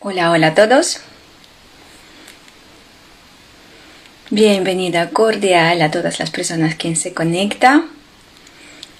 [0.00, 1.00] Hola, hola a todos.
[4.30, 7.86] Bienvenida cordial a todas las personas que se conectan.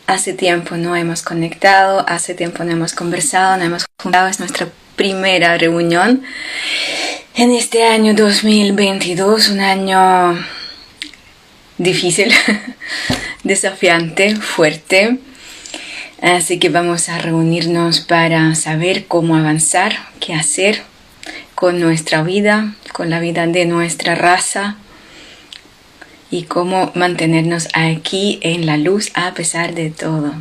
[0.09, 4.27] Hace tiempo no hemos conectado, hace tiempo no hemos conversado, no hemos juntado.
[4.27, 6.25] Es nuestra primera reunión
[7.37, 10.45] en este año 2022, un año
[11.79, 12.35] difícil,
[13.45, 15.21] desafiante, fuerte.
[16.21, 20.83] Así que vamos a reunirnos para saber cómo avanzar, qué hacer
[21.55, 24.77] con nuestra vida, con la vida de nuestra raza
[26.31, 30.35] y cómo mantenernos aquí en la luz a pesar de todo.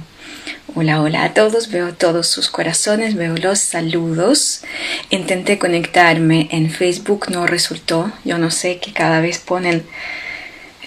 [0.73, 4.63] Hola, hola a todos, veo todos sus corazones, veo los saludos.
[5.12, 8.12] Intenté conectarme en Facebook, no resultó.
[8.26, 9.84] Yo no sé que cada vez ponen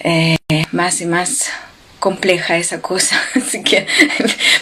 [0.03, 0.37] eh,
[0.71, 1.49] más y más
[2.01, 3.85] compleja esa cosa, así que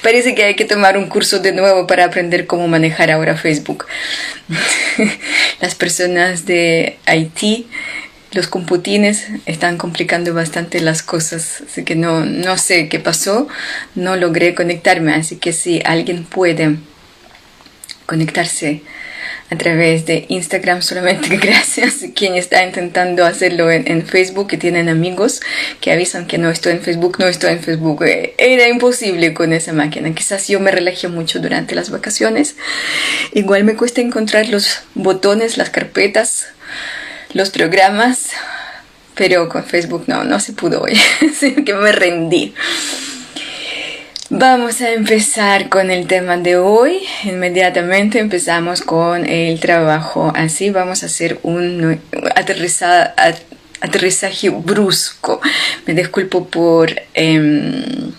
[0.04, 3.88] parece que hay que tomar un curso de nuevo para aprender cómo manejar ahora Facebook.
[5.62, 7.68] Las personas de Haití,
[8.32, 13.48] los computines están complicando bastante las cosas, así que no, no sé qué pasó,
[13.96, 16.76] no logré conectarme, así que si alguien puede
[18.06, 18.84] conectarse
[19.50, 25.42] a través de Instagram solamente gracias quien está intentando hacerlo en, Facebook que tienen amigos
[25.82, 28.04] que avisan que no estoy en Facebook no estoy en Facebook.
[28.04, 30.14] Eh, era imposible con esa máquina.
[30.14, 32.56] Quizás yo me relajé mucho durante las vacaciones.
[33.34, 36.48] Igual me cuesta encontrar los botones las carpetas
[37.34, 38.30] los programas
[39.16, 41.00] pero con Facebook no no se pudo hoy.
[41.30, 42.54] Así que me rendí
[44.32, 47.00] Vamos a empezar con el tema de hoy.
[47.24, 50.32] Inmediatamente empezamos con el trabajo.
[50.36, 52.00] Así vamos a hacer un
[53.82, 55.42] aterrizaje brusco.
[55.88, 58.12] Me disculpo por em,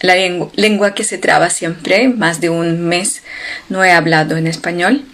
[0.00, 0.14] la
[0.56, 2.08] lengua, que se traba siempre.
[2.08, 3.22] Más de un mes
[3.68, 5.04] no he hablado en español.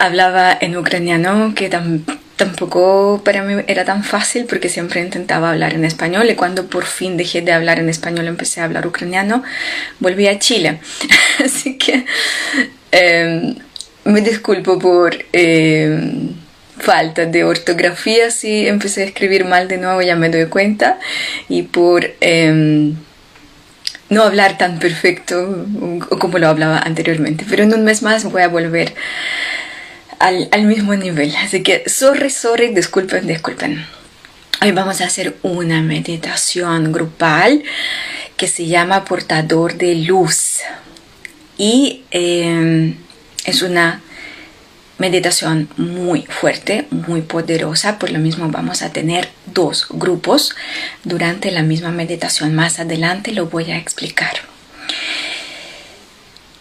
[0.00, 2.06] Hablaba en ucraniano que también
[2.38, 6.86] tampoco para mí era tan fácil porque siempre intentaba hablar en español y cuando por
[6.86, 9.42] fin dejé de hablar en español empecé a hablar ucraniano,
[9.98, 10.78] volví a Chile.
[11.44, 12.06] Así que
[12.92, 13.56] em,
[14.04, 16.30] me disculpo por em,
[16.78, 20.98] falta de ortografía si empecé a escribir mal de nuevo, ya me doy cuenta,
[21.48, 22.94] y por em,
[24.10, 25.66] no hablar tan perfecto
[26.20, 27.44] como lo hablaba anteriormente.
[27.50, 28.94] Pero en un mes más voy a volver
[30.18, 31.34] al, al mismo nivel.
[31.36, 33.86] Así que, sorry, sorry, disculpen, disculpen.
[34.60, 37.62] Hoy vamos a hacer una meditación grupal
[38.36, 40.60] que se llama portador de luz.
[41.56, 42.96] Y em,
[43.44, 44.00] es una
[44.98, 47.98] meditación muy fuerte, muy poderosa.
[47.98, 50.54] Por lo mismo vamos a tener dos grupos
[51.04, 52.54] durante la misma meditación.
[52.54, 54.38] Más adelante lo voy a explicar.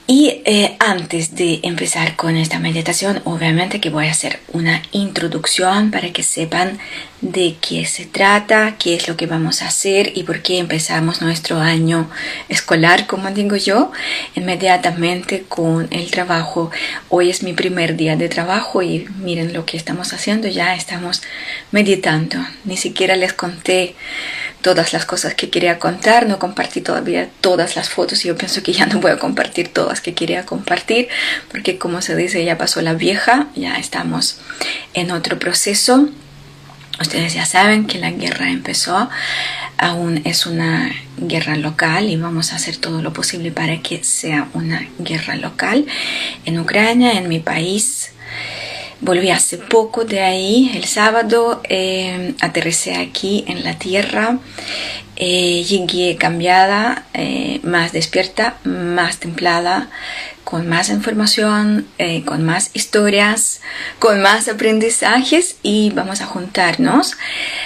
[0.10, 5.92] Y eh, antes de empezar con esta meditación, obviamente que voy a hacer una introducción
[5.92, 6.80] para que sepan
[7.20, 11.22] de qué se trata, qué es lo que vamos a hacer y por qué empezamos
[11.22, 12.10] nuestro año
[12.48, 13.92] escolar, como digo yo,
[14.34, 16.72] inmediatamente con el trabajo.
[17.10, 21.22] Hoy es mi primer día de trabajo y miren lo que estamos haciendo, ya estamos
[21.72, 22.38] meditando.
[22.64, 23.96] Ni siquiera les conté
[24.68, 28.62] todas las cosas que quería contar, no compartí todavía todas las fotos y yo pienso
[28.64, 31.08] que ya no voy a compartir todas que quería compartir
[31.50, 34.42] porque como se dice ya pasó la vieja, ya estamos
[34.94, 36.10] en otro proceso
[37.00, 39.08] Ustedes ya saben que la guerra empezó,
[39.78, 44.50] aún es una guerra local y vamos a hacer todo lo posible para que sea
[44.54, 45.86] una guerra local.
[46.44, 48.10] En Ucrania, en mi país,
[49.02, 54.40] volví hace poco de ahí, el sábado, eh, aterricé aquí en la tierra,
[55.16, 59.90] eh, llegué cambiada, eh, más despierta, más templada,
[60.48, 63.60] con más información, eh, con más historias,
[64.00, 67.18] con más aprendizajes y vamos a juntarnos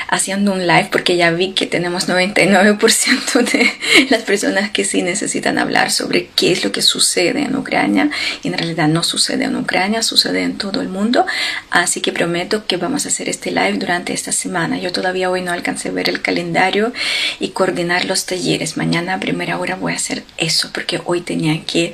[0.08, 3.72] haciendo un live porque ya vi que tenemos 99% de
[4.09, 8.09] las personas que sí necesitan hablar sobre qué es lo que sucede en Ucrania.
[8.41, 11.28] Y en realidad no sucede en Ucrania, sucede en todo el mundo.
[11.70, 14.79] Así que prometo que vamos a hacer este live durante esta semana.
[14.79, 16.94] Yo todavía hoy no alcancé a ver el calendario
[17.40, 18.76] y coordinar los talleres.
[18.76, 21.94] Mañana a primera hora voy a hacer eso porque hoy tenía que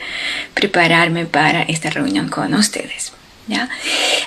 [0.53, 3.11] preparar prepararme para esta reunión con ustedes.
[3.47, 3.67] ¿Ya?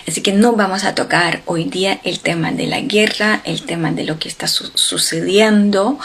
[0.08, 3.93] Así que no vamos a tocar hoy día el tema de la guerra, el tema
[3.93, 5.99] de lo que está sucediendo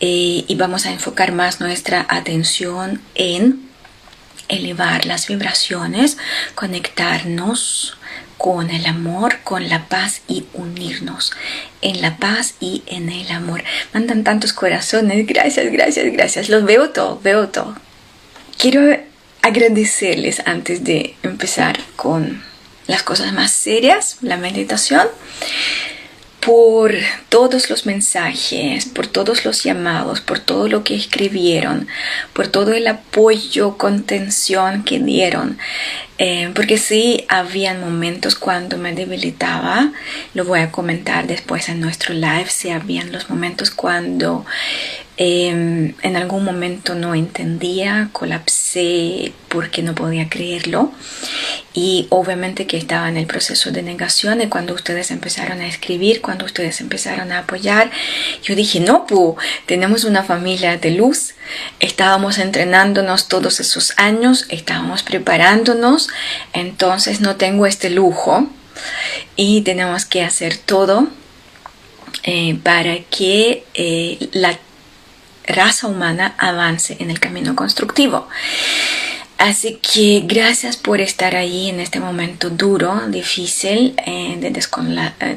[0.00, 3.68] eh, y vamos a enfocar más nuestra atención en
[4.48, 6.18] elevar las vibraciones,
[6.54, 7.98] conectarnos
[8.38, 11.32] con el amor, con la paz y unirnos
[11.82, 13.64] en la paz y en el amor.
[13.92, 16.48] Mandan tantos corazones, gracias, gracias, gracias.
[16.48, 17.76] Los veo todo, veo todo.
[18.56, 19.11] Quiero
[19.42, 22.42] agradecerles antes de empezar con
[22.86, 25.06] las cosas más serias, la meditación,
[26.44, 26.92] por
[27.28, 31.86] todos los mensajes, por todos los llamados, por todo lo que escribieron,
[32.32, 35.56] por todo el apoyo, contención que dieron.
[36.18, 39.92] Eh, porque sí, habían momentos cuando me debilitaba,
[40.34, 44.44] lo voy a comentar después en nuestro live, sí habían los momentos cuando
[45.18, 50.90] Em, en algún momento no entendía, colapsé porque no podía creerlo.
[51.74, 56.22] Y obviamente que estaba en el proceso de negación y cuando ustedes empezaron a escribir,
[56.22, 57.90] cuando ustedes empezaron a apoyar,
[58.42, 59.36] yo dije, no, pu,
[59.66, 61.34] tenemos una familia de luz,
[61.78, 66.08] estábamos entrenándonos todos esos años, estábamos preparándonos,
[66.54, 68.48] entonces no tengo este lujo
[69.36, 71.08] y tenemos que hacer todo
[72.24, 74.58] eh, para que eh, la
[75.52, 78.28] raza humana avance en el camino constructivo.
[79.42, 85.36] Así que gracias por estar ahí en este momento duro, difícil, eh, de eh,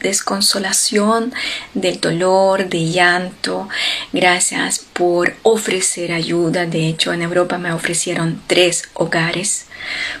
[0.00, 1.32] desconsolación,
[1.74, 3.68] del dolor, de llanto.
[4.12, 6.66] Gracias por ofrecer ayuda.
[6.66, 9.66] De hecho, en Europa me ofrecieron tres hogares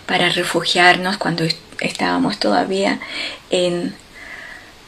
[0.06, 1.44] para refugiarnos cuando
[1.80, 3.00] estábamos todavía
[3.50, 3.92] en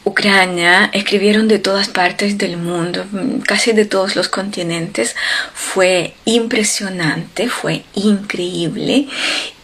[0.05, 3.05] Ucrania escribieron de todas partes del mundo,
[3.47, 5.15] casi de todos los continentes.
[5.53, 9.09] Fue impresionante, fue increíble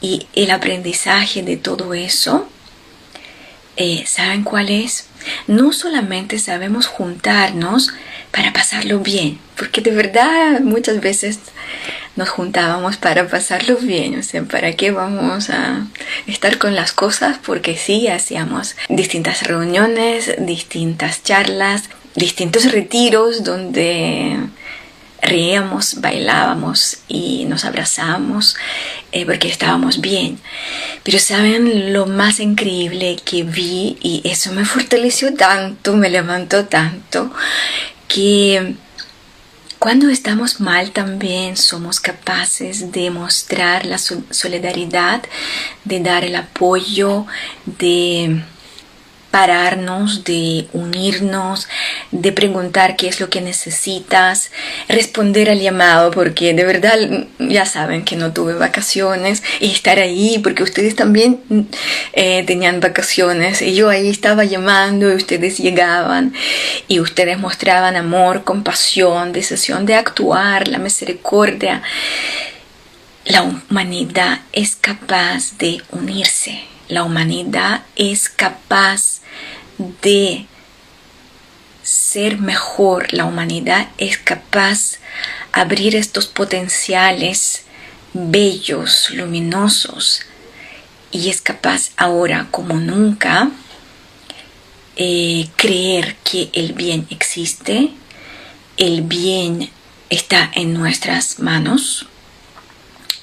[0.00, 2.48] y el aprendizaje de todo eso,
[3.76, 5.06] eh, ¿saben cuál es?
[5.46, 7.92] No solamente sabemos juntarnos
[8.30, 11.38] para pasarlo bien, porque de verdad muchas veces
[12.16, 15.86] nos juntábamos para pasarlo bien, o sea, ¿para qué vamos a
[16.26, 17.38] estar con las cosas?
[17.44, 21.84] Porque sí, hacíamos distintas reuniones, distintas charlas,
[22.14, 24.38] distintos retiros donde
[25.20, 28.56] reíamos, bailábamos y nos abrazamos
[29.12, 30.38] eh, porque estábamos bien.
[31.02, 37.32] Pero saben lo más increíble que vi y eso me fortaleció tanto, me levantó tanto,
[38.08, 38.76] que
[39.78, 45.22] cuando estamos mal también somos capaces de mostrar la solidaridad,
[45.84, 47.26] de dar el apoyo,
[47.66, 48.42] de
[49.30, 51.68] pararnos, de unirnos,
[52.10, 54.50] de preguntar qué es lo que necesitas,
[54.88, 56.96] responder al llamado, porque de verdad
[57.38, 61.40] ya saben que no tuve vacaciones y estar ahí, porque ustedes también
[62.12, 66.32] eh, tenían vacaciones y yo ahí estaba llamando y ustedes llegaban
[66.88, 71.82] y ustedes mostraban amor, compasión, decisión de actuar, la misericordia.
[73.24, 79.20] La humanidad es capaz de unirse la humanidad es capaz
[80.02, 80.46] de
[81.82, 85.06] ser mejor, la humanidad es capaz de
[85.52, 87.62] abrir estos potenciales
[88.12, 90.20] bellos, luminosos,
[91.10, 93.50] y es capaz ahora como nunca
[94.96, 97.90] eh, creer que el bien existe,
[98.76, 99.70] el bien
[100.10, 102.06] está en nuestras manos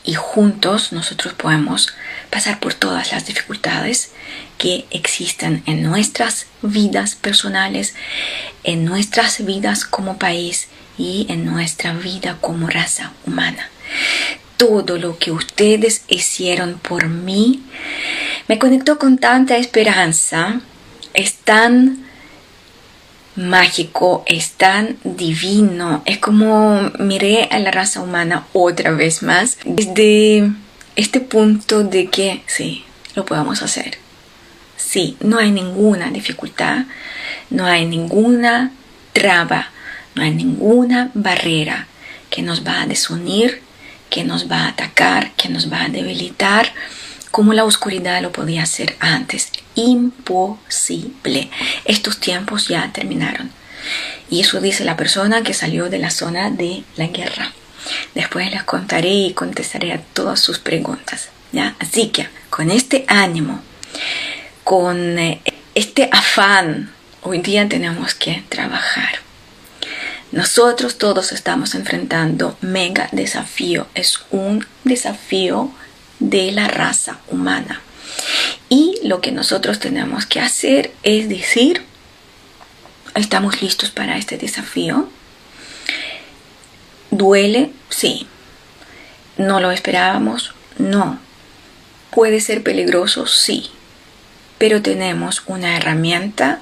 [0.03, 1.93] y juntos nosotros podemos
[2.33, 4.09] pasar por todas las dificultades
[4.57, 7.93] que existen en nuestras vidas personales,
[8.63, 13.69] en nuestras vidas como país y en nuestra vida como raza humana.
[14.57, 17.61] Todo lo que ustedes hicieron por mí
[18.47, 20.59] me conectó con tanta esperanza,
[21.13, 22.03] es tan
[23.35, 30.51] mágico, es tan divino, es como miré a la raza humana otra vez más desde
[30.95, 32.83] este punto de que sí,
[33.15, 33.97] lo podemos hacer.
[34.77, 36.85] Sí, no hay ninguna dificultad,
[37.49, 38.71] no hay ninguna
[39.13, 39.69] traba,
[40.15, 41.87] no hay ninguna barrera
[42.29, 43.61] que nos va a desunir,
[44.09, 46.71] que nos va a atacar, que nos va a debilitar,
[47.31, 49.49] como la oscuridad lo podía hacer antes.
[49.73, 51.49] Imposible.
[51.85, 53.49] Estos tiempos ya terminaron.
[54.29, 57.51] Y eso dice la persona que salió de la zona de la guerra.
[58.13, 61.29] Después les contaré y contestaré a todas sus preguntas.
[61.51, 61.75] ¿ya?
[61.79, 63.61] Así que con este ánimo,
[64.63, 65.41] con eh,
[65.75, 69.19] este afán, hoy día tenemos que trabajar.
[70.31, 73.87] Nosotros todos estamos enfrentando mega desafío.
[73.93, 75.71] Es un desafío
[76.19, 77.81] de la raza humana.
[78.69, 81.83] Y lo que nosotros tenemos que hacer es decir,
[83.13, 85.07] estamos listos para este desafío
[87.13, 87.69] ¿Duele?
[87.89, 88.25] Sí.
[89.37, 90.53] ¿No lo esperábamos?
[90.79, 91.19] No.
[92.09, 93.27] ¿Puede ser peligroso?
[93.27, 93.69] Sí.
[94.57, 96.61] Pero tenemos una herramienta,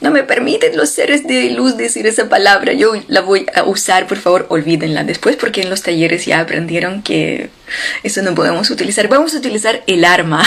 [0.00, 2.72] no me permiten los seres de luz decir esa palabra.
[2.72, 7.02] Yo la voy a usar, por favor, olvídenla después porque en los talleres ya aprendieron
[7.02, 7.50] que
[8.02, 9.08] eso no podemos utilizar.
[9.08, 10.42] Vamos a utilizar el arma,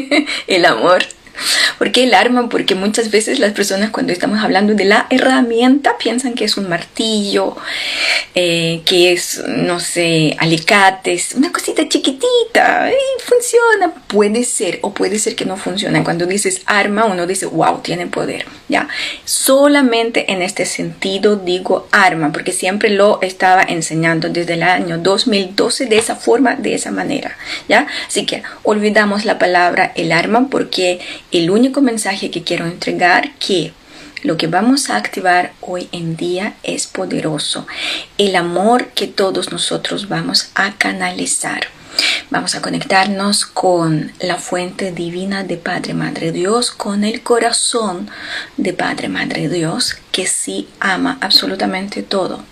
[0.48, 1.04] el amor.
[1.78, 2.48] ¿Por qué el arma?
[2.48, 6.68] Porque muchas veces las personas cuando estamos hablando de la herramienta piensan que es un
[6.68, 7.56] martillo,
[8.34, 13.92] eh, que es, no sé, alicates, una cosita chiquitita y funciona.
[14.06, 16.04] Puede ser o puede ser que no funcione.
[16.04, 18.46] Cuando dices arma uno dice, wow, tiene poder.
[18.68, 18.88] ¿ya?
[19.24, 25.86] Solamente en este sentido digo arma porque siempre lo estaba enseñando desde el año 2012
[25.86, 27.36] de esa forma, de esa manera.
[27.68, 27.86] ¿ya?
[28.06, 31.00] Así que olvidamos la palabra el arma porque
[31.30, 33.72] el único mensaje que quiero entregar que
[34.22, 37.66] lo que vamos a activar hoy en día es poderoso.
[38.16, 41.68] El amor que todos nosotros vamos a canalizar.
[42.30, 48.10] Vamos a conectarnos con la fuente divina de Padre Madre Dios, con el corazón
[48.56, 52.42] de Padre Madre Dios, que sí ama absolutamente todo.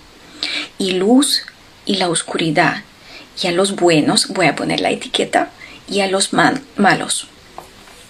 [0.79, 1.43] Y luz
[1.85, 2.83] y la oscuridad.
[3.43, 5.51] Y a los buenos, voy a poner la etiqueta,
[5.89, 7.29] y a los malos.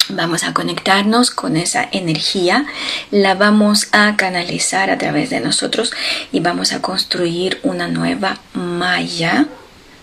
[0.09, 2.67] Vamos a conectarnos con esa energía,
[3.11, 5.93] la vamos a canalizar a través de nosotros
[6.31, 9.47] y vamos a construir una nueva malla,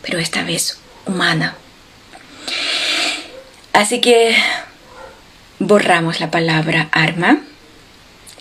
[0.01, 1.55] pero esta vez humana.
[3.72, 4.36] Así que
[5.60, 7.39] borramos la palabra arma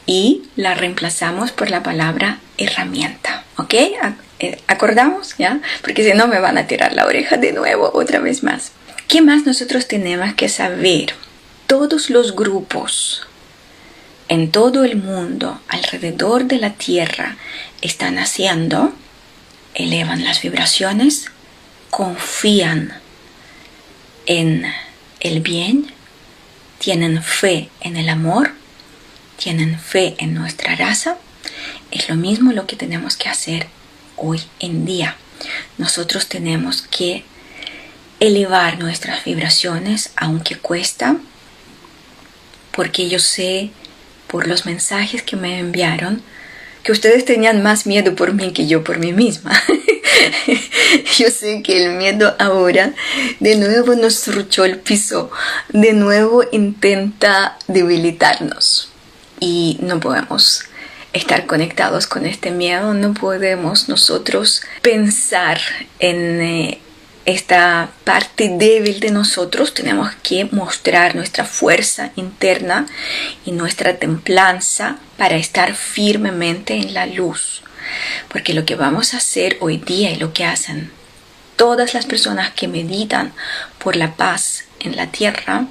[0.04, 3.44] y la reemplazamos por la palabra herramienta.
[3.56, 3.74] ¿Ok?
[3.74, 5.36] Eh, ¿Acordamos?
[5.38, 5.60] ¿Ya?
[5.82, 8.72] Porque si no me van a tirar la oreja de nuevo otra vez más.
[9.06, 11.14] ¿Qué más nosotros tenemos que saber?
[11.66, 13.26] Todos los grupos
[14.28, 17.36] en todo el mundo, alrededor de la Tierra,
[17.82, 18.92] están haciendo,
[19.74, 21.26] elevan las vibraciones,
[21.90, 22.94] confían
[24.24, 24.64] en
[25.20, 25.92] el bien,
[26.78, 28.52] tienen fe en el amor,
[29.36, 31.18] tienen fe en nuestra raza,
[31.90, 33.66] es lo mismo lo que tenemos que hacer
[34.16, 35.16] hoy en día.
[35.76, 37.24] Nosotros tenemos que
[38.20, 41.16] elevar nuestras vibraciones, aunque cuesta,
[42.72, 43.70] porque yo sé
[44.26, 46.22] por los mensajes que me enviaron
[46.82, 49.52] que ustedes tenían más miedo por mí que yo por mí misma.
[51.18, 52.92] yo sé que el miedo ahora
[53.40, 55.30] de nuevo nos ruchó el piso,
[55.68, 58.90] de nuevo intenta debilitarnos
[59.38, 60.64] y no podemos
[61.12, 65.60] estar conectados con este miedo, no podemos nosotros pensar
[65.98, 66.40] en...
[66.40, 66.78] Eh,
[67.24, 72.86] esta parte débil de nosotros, tenemos que mostrar nuestra fuerza interna
[73.44, 77.62] y nuestra templanza para estar firmemente en la luz.
[78.28, 80.90] Porque lo que vamos a hacer hoy día y lo que hacen
[81.56, 83.32] todas las personas que meditan
[83.78, 85.66] por la paz en la tierra,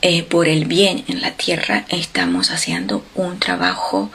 [0.00, 4.10] eh, por el bien en la tierra, estamos haciendo un trabajo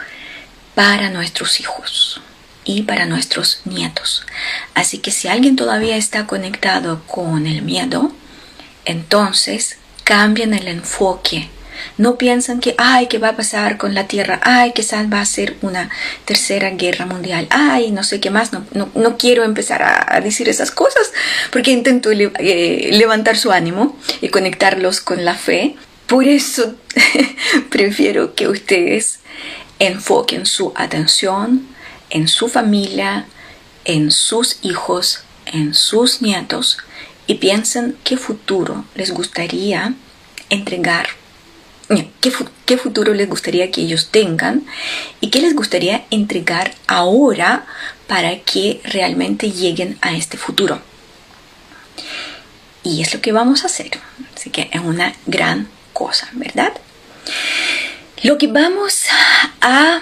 [0.74, 2.22] para nuestros hijos
[2.66, 4.26] y para nuestros nietos.
[4.74, 8.12] Así que si alguien todavía está conectado con el miedo,
[8.84, 11.50] entonces cambien el enfoque.
[11.98, 14.40] No piensan que, ay, ¿qué va a pasar con la Tierra?
[14.44, 15.90] Ay, quizás va a ser una
[16.24, 17.48] tercera guerra mundial.
[17.50, 18.52] Ay, no sé qué más.
[18.54, 21.12] No, no, quiero empezar a, decir esas cosas
[21.52, 25.76] porque intento eh, levantar su ánimo y conectarlos con la fe.
[26.08, 26.76] Por eso
[27.70, 29.20] prefiero que ustedes
[29.80, 31.75] enfoquen su atención
[32.16, 33.26] en su familia,
[33.84, 36.78] en sus hijos, en sus nietos
[37.28, 39.94] y piensen qué futuro les gustaría
[40.50, 41.10] entregar,
[42.22, 44.66] qué, futuro les gustaría que ellos tengan
[45.20, 47.66] y qué les gustaría entregar ahora
[48.08, 50.82] para que realmente lleguen a este futuro.
[52.82, 53.92] Y es lo que vamos a hacer.
[54.34, 56.72] Así que es una gran cosa, ¿verdad?
[58.24, 59.04] Lo que vamos
[59.60, 60.02] a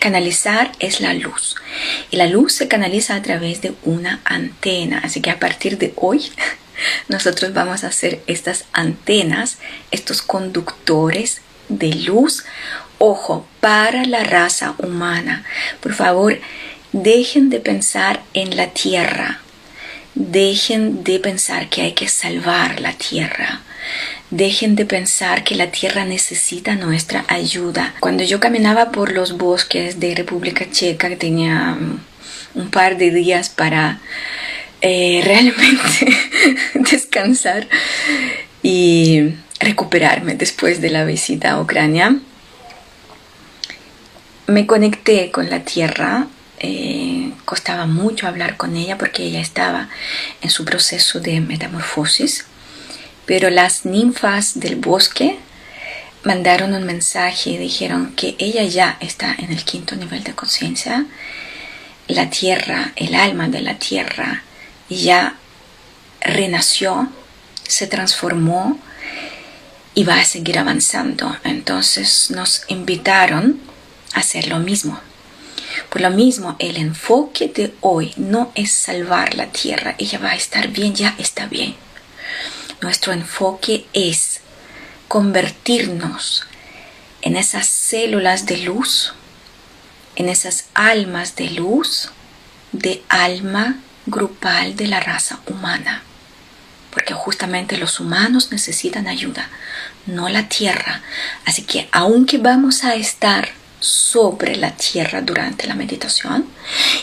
[0.00, 1.56] Canalizar es la luz
[2.10, 5.02] y la luz se canaliza a través de una antena.
[5.04, 6.32] Así que a partir de hoy
[7.08, 9.58] nosotros vamos a hacer estas antenas,
[9.90, 12.44] estos conductores de luz.
[12.96, 15.44] Ojo, para la raza humana.
[15.80, 16.40] Por favor,
[16.92, 19.40] dejen de pensar en la tierra.
[20.14, 23.60] Dejen de pensar que hay que salvar la tierra.
[24.30, 27.94] Dejen de pensar que la tierra necesita nuestra ayuda.
[27.98, 32.00] Cuando yo caminaba por los bosques de República Checa, tenía mm,
[32.54, 33.98] un par de días para
[34.82, 36.16] eh, realmente
[36.74, 37.66] descansar
[38.62, 42.16] y recuperarme después de la visita a Ucrania.
[44.46, 46.28] Me conecté con la tierra,
[46.60, 49.88] eh, costaba mucho hablar con ella porque ella estaba
[50.40, 52.46] en su proceso de metamorfosis
[53.30, 55.38] pero las ninfas del bosque
[56.24, 61.06] mandaron un mensaje, dijeron que ella ya está en el quinto nivel de conciencia,
[62.08, 64.42] la tierra, el alma de la tierra
[64.88, 65.36] ya
[66.20, 67.08] renació,
[67.62, 68.80] se transformó
[69.94, 71.36] y va a seguir avanzando.
[71.44, 73.60] Entonces nos invitaron
[74.12, 74.98] a hacer lo mismo.
[75.88, 80.36] Por lo mismo, el enfoque de hoy no es salvar la tierra, ella va a
[80.36, 81.76] estar bien, ya está bien.
[82.80, 84.40] Nuestro enfoque es
[85.06, 86.46] convertirnos
[87.20, 89.12] en esas células de luz,
[90.16, 92.10] en esas almas de luz,
[92.72, 96.02] de alma grupal de la raza humana.
[96.90, 99.48] Porque justamente los humanos necesitan ayuda,
[100.06, 101.02] no la tierra.
[101.44, 106.46] Así que aunque vamos a estar sobre la tierra durante la meditación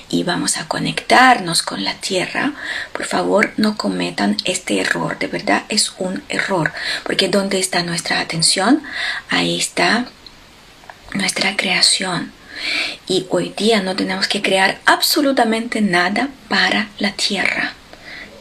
[0.10, 2.53] y vamos a conectarnos con la tierra,
[2.93, 6.72] por favor no cometan este error, de verdad es un error,
[7.03, 8.84] porque donde está nuestra atención,
[9.29, 10.05] ahí está
[11.13, 12.31] nuestra creación.
[13.07, 17.74] Y hoy día no tenemos que crear absolutamente nada para la tierra.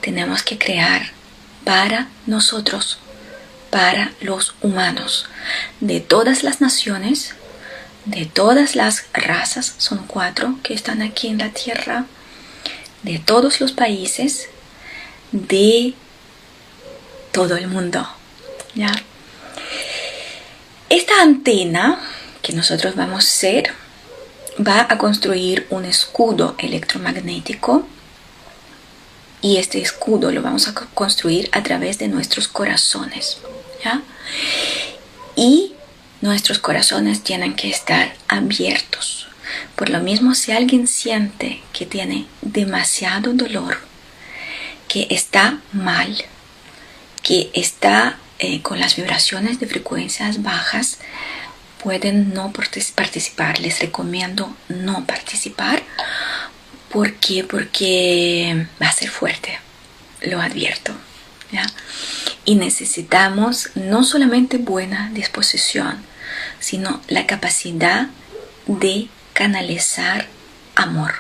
[0.01, 1.11] Tenemos que crear
[1.65, 2.99] para nosotros,
[3.71, 5.27] para los humanos,
[5.81, 7.35] de todas las naciones,
[8.07, 12.07] de todas las razas, son cuatro que están aquí en la Tierra,
[13.03, 14.49] de todos los países,
[15.33, 15.95] de
[17.33, 18.09] todo el mundo.
[18.75, 18.93] ¿ya?
[20.89, 22.01] Esta antena
[22.43, 23.75] que nosotros vamos a hacer
[24.67, 27.87] va a construir un escudo electromagnético
[29.43, 33.39] y este escudo lo vamos a construir a través de nuestros corazones.
[33.85, 34.01] ¿ya?
[35.35, 35.75] Y
[36.21, 39.29] nuestros corazones tienen que estar abiertos.
[39.75, 43.79] Por lo mismo, si alguien siente que tiene demasiado dolor,
[44.89, 46.25] que está mal,
[47.23, 50.99] que está eh, con las vibraciones de frecuencias bajas,
[51.83, 53.61] pueden no participar.
[53.61, 55.83] Les recomiendo no participar.
[56.91, 57.45] ¿Por qué?
[57.45, 59.59] Porque va a ser fuerte,
[60.23, 60.93] lo advierto.
[62.45, 66.03] Y necesitamos no solamente buena disposición,
[66.61, 68.09] sino la capacidad
[68.67, 70.27] de canalizar
[70.75, 71.15] amor,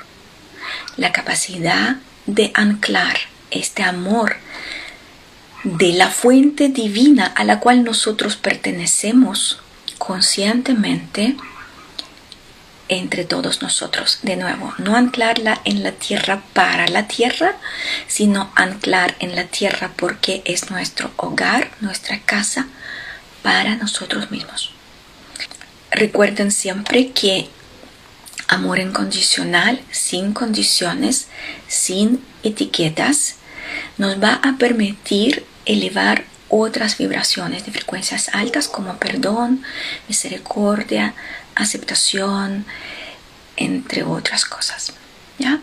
[0.96, 1.96] la capacidad
[2.26, 3.16] de anclar
[3.50, 4.36] este amor
[5.64, 9.60] de la fuente divina a la cual nosotros pertenecemos
[9.98, 11.36] conscientemente
[12.88, 14.20] entre todos nosotros.
[14.22, 17.56] De nuevo, no anclarla en la tierra para la tierra,
[18.06, 22.66] sino anclar en la tierra porque es nuestro hogar, nuestra casa,
[23.42, 24.72] para nosotros mismos.
[25.90, 27.48] Recuerden siempre que
[28.48, 31.28] amor incondicional, sin condiciones,
[31.68, 33.36] sin etiquetas,
[33.98, 39.64] nos va a permitir elevar otras vibraciones de frecuencias altas como perdón,
[40.08, 41.14] misericordia,
[41.54, 42.64] aceptación,
[43.56, 44.92] entre otras cosas.
[45.38, 45.60] ¿ya?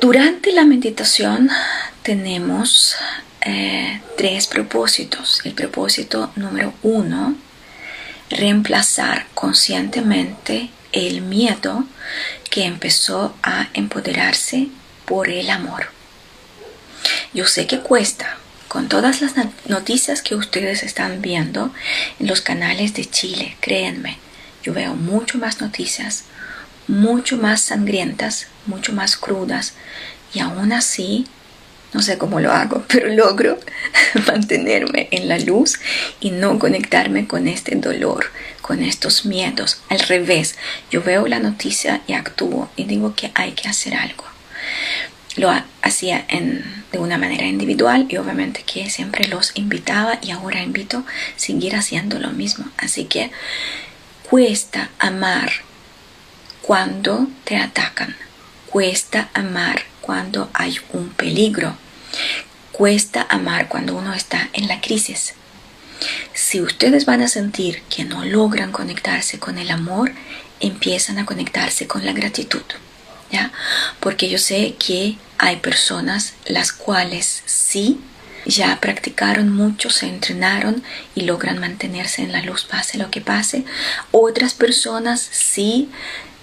[0.00, 1.50] Durante la meditación
[2.02, 2.96] tenemos
[3.40, 5.40] eh, tres propósitos.
[5.44, 7.36] El propósito número uno,
[8.30, 11.84] reemplazar conscientemente el miedo
[12.50, 14.68] que empezó a empoderarse
[15.04, 15.90] por el amor.
[17.32, 18.38] Yo sé que cuesta,
[18.76, 19.32] con todas las
[19.68, 21.72] noticias que ustedes están viendo
[22.20, 24.18] en los canales de Chile, créanme,
[24.62, 26.24] yo veo mucho más noticias,
[26.86, 29.72] mucho más sangrientas, mucho más crudas
[30.34, 31.26] y aún así,
[31.94, 33.58] no sé cómo lo hago, pero logro
[34.26, 35.78] mantenerme en la luz
[36.20, 39.80] y no conectarme con este dolor, con estos miedos.
[39.88, 40.56] Al revés,
[40.90, 44.26] yo veo la noticia y actúo y digo que hay que hacer algo
[45.36, 50.62] lo hacía en, de una manera individual y obviamente que siempre los invitaba y ahora
[50.62, 51.04] invito a
[51.36, 52.66] seguir haciendo lo mismo.
[52.78, 53.30] Así que
[54.28, 55.52] cuesta amar
[56.62, 58.16] cuando te atacan,
[58.66, 61.76] cuesta amar cuando hay un peligro,
[62.72, 65.34] cuesta amar cuando uno está en la crisis.
[66.34, 70.12] Si ustedes van a sentir que no logran conectarse con el amor,
[70.60, 72.62] empiezan a conectarse con la gratitud.
[73.30, 73.52] ¿Ya?
[74.00, 78.00] Porque yo sé que hay personas las cuales sí
[78.46, 80.82] ya practicaron mucho, se entrenaron
[81.14, 83.64] y logran mantenerse en la luz pase lo que pase.
[84.12, 85.90] Otras personas sí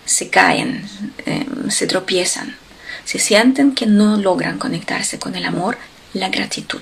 [0.06, 0.88] se caen,
[1.26, 2.58] em, se tropiezan,
[3.06, 5.78] se sienten que no logran conectarse con el amor,
[6.14, 6.82] la gratitud.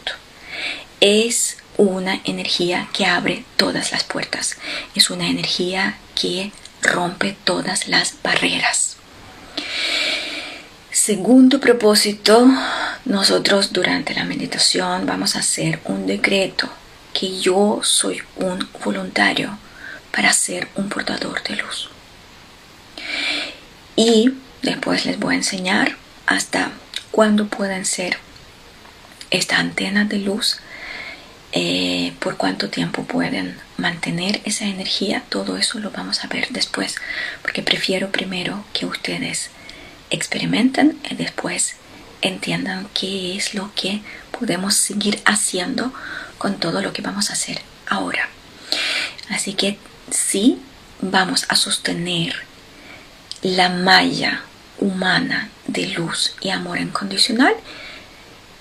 [1.00, 4.58] Es una energía que abre todas las puertas,
[4.96, 8.98] es una energía que rompe todas las barreras.
[10.92, 12.48] Segundo propósito,
[13.06, 16.70] nosotros durante la meditación vamos a hacer un decreto
[17.14, 19.58] que yo soy un voluntario
[20.12, 21.90] para ser un portador de luz.
[23.96, 26.72] Y después les voy a enseñar hasta
[27.12, 28.18] cuándo pueden ser
[29.32, 30.60] esta antena de luz,
[31.54, 36.96] eh, por cuánto tiempo pueden mantener esa energía, todo eso lo vamos a ver después,
[37.42, 39.50] porque prefiero primero que ustedes
[40.12, 41.76] experimenten y después
[42.22, 44.02] entiendan qué es lo que
[44.38, 45.92] podemos seguir haciendo
[46.38, 48.30] con todo lo que vamos a hacer ahora.
[49.30, 49.78] Así que
[50.10, 50.60] sí
[51.02, 52.36] vamos a sostener
[53.42, 54.44] la malla
[54.78, 57.56] humana de luz y amor incondicional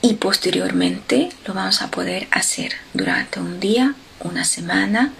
[0.02, 5.12] y posteriormente lo vamos a poder hacer durante un día, una semana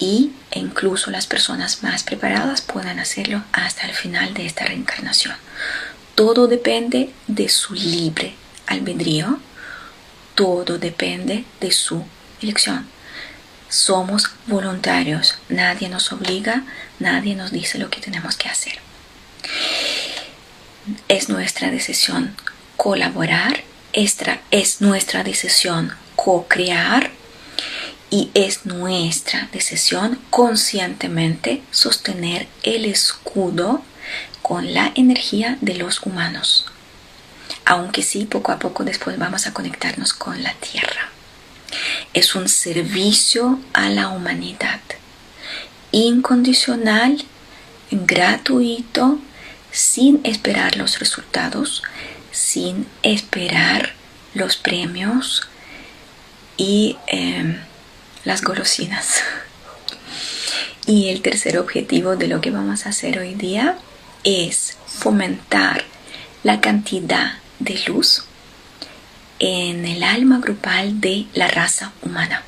[0.00, 5.36] y incluso las personas más preparadas puedan hacerlo hasta el final de esta reencarnación.
[6.16, 8.34] Todo depende de su libre
[8.66, 9.38] albedrío,
[10.34, 12.04] todo depende de su
[12.40, 12.88] elección.
[13.68, 16.64] Somos voluntarios, nadie nos obliga,
[16.98, 18.78] nadie nos dice lo que tenemos que hacer.
[21.08, 22.34] Es nuestra decisión
[22.76, 27.10] colaborar, esta es nuestra decisión co-crear
[28.10, 33.82] y es nuestra decisión conscientemente sostener el escudo
[34.42, 36.66] con la energía de los humanos.
[37.64, 41.08] Aunque sí, poco a poco después vamos a conectarnos con la tierra.
[42.12, 44.80] Es un servicio a la humanidad.
[45.92, 47.24] Incondicional,
[47.92, 49.20] gratuito,
[49.70, 51.84] sin esperar los resultados,
[52.32, 53.94] sin esperar
[54.34, 55.48] los premios
[56.56, 57.58] y em,
[58.24, 59.22] las golosinas.
[60.86, 63.78] Y el tercer objetivo de lo que vamos a hacer hoy día
[64.24, 65.84] es fomentar
[66.42, 68.24] la cantidad de luz
[69.38, 72.42] en el alma grupal de la raza humana.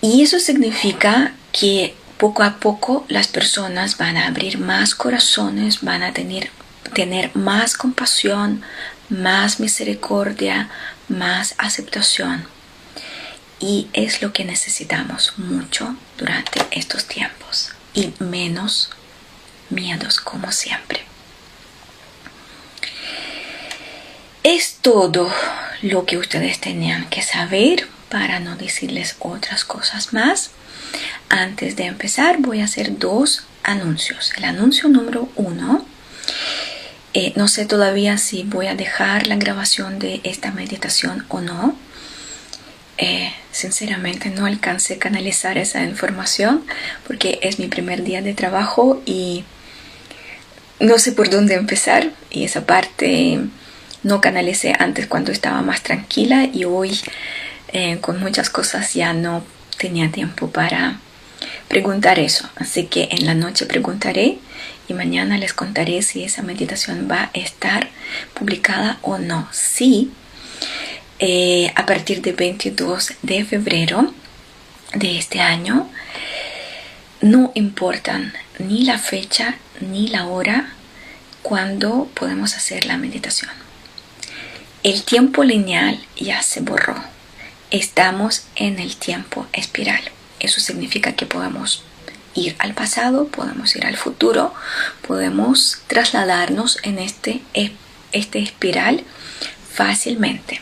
[0.00, 6.02] Y eso significa que poco a poco las personas van a abrir más corazones, van
[6.02, 6.50] a tener,
[6.94, 8.62] tener más compasión,
[9.08, 10.68] más misericordia,
[11.08, 12.46] más aceptación.
[13.58, 18.90] Y es lo que necesitamos mucho durante estos tiempos y menos
[19.70, 21.00] miedos como siempre.
[24.42, 25.32] Es todo
[25.82, 30.50] lo que ustedes tenían que saber para no decirles otras cosas más.
[31.28, 34.32] Antes de empezar voy a hacer dos anuncios.
[34.36, 35.84] El anuncio número uno,
[37.14, 41.76] eh, no sé todavía si voy a dejar la grabación de esta meditación o no.
[42.98, 46.64] Eh, sinceramente no alcancé a canalizar esa información
[47.06, 49.44] porque es mi primer día de trabajo y
[50.80, 53.40] no sé por dónde empezar y esa parte
[54.02, 56.98] no canalicé antes cuando estaba más tranquila y hoy
[57.72, 59.44] eh, con muchas cosas ya no
[59.76, 61.00] tenía tiempo para
[61.68, 62.48] preguntar eso.
[62.56, 64.38] Así que en la noche preguntaré
[64.88, 67.88] y mañana les contaré si esa meditación va a estar
[68.34, 69.48] publicada o no.
[69.52, 70.12] Sí,
[71.18, 74.12] eh, a partir del 22 de febrero
[74.94, 75.88] de este año,
[77.20, 80.72] no importan ni la fecha ni la hora
[81.42, 83.50] cuando podemos hacer la meditación.
[84.82, 86.96] El tiempo lineal ya se borró.
[87.70, 90.02] Estamos en el tiempo espiral.
[90.38, 91.82] Eso significa que podemos
[92.34, 94.54] ir al pasado, podemos ir al futuro,
[95.06, 97.40] podemos trasladarnos en este,
[98.12, 99.02] este espiral
[99.76, 100.60] fácilmente.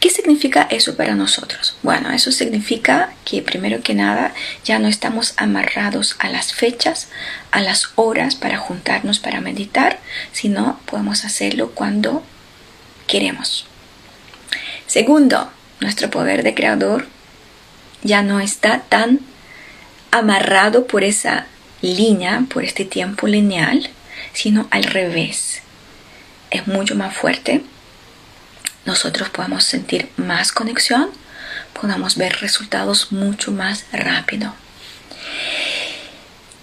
[0.00, 1.76] ¿Qué significa eso para nosotros?
[1.82, 4.32] Bueno, eso significa que primero que nada
[4.64, 7.08] ya no estamos amarrados a las fechas,
[7.50, 10.00] a las horas para juntarnos para meditar,
[10.32, 12.22] sino podemos hacerlo cuando
[13.06, 13.66] queremos.
[14.86, 17.06] Segundo, nuestro poder de creador
[18.02, 19.20] ya no está tan
[20.10, 21.46] amarrado por esa
[21.82, 23.90] línea, por este tiempo lineal,
[24.32, 25.62] sino al revés.
[26.50, 27.62] Es mucho más fuerte.
[28.86, 31.10] Nosotros podemos sentir más conexión,
[31.78, 34.54] podemos ver resultados mucho más rápido.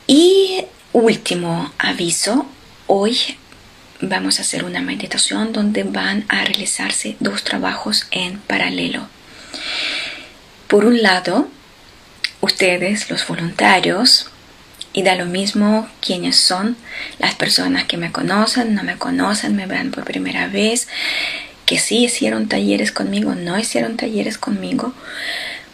[0.08, 2.46] Y último aviso,
[2.88, 3.38] hoy
[4.02, 9.08] vamos a hacer una meditación donde van a realizarse dos trabajos en paralelo.
[10.68, 11.48] Por un lado,
[12.42, 14.28] ustedes, los voluntarios,
[14.94, 16.78] y da lo mismo quiénes son
[17.18, 20.88] las personas que me conocen, no me conocen, me ven por primera vez,
[21.66, 24.94] que sí hicieron talleres conmigo, no hicieron talleres conmigo.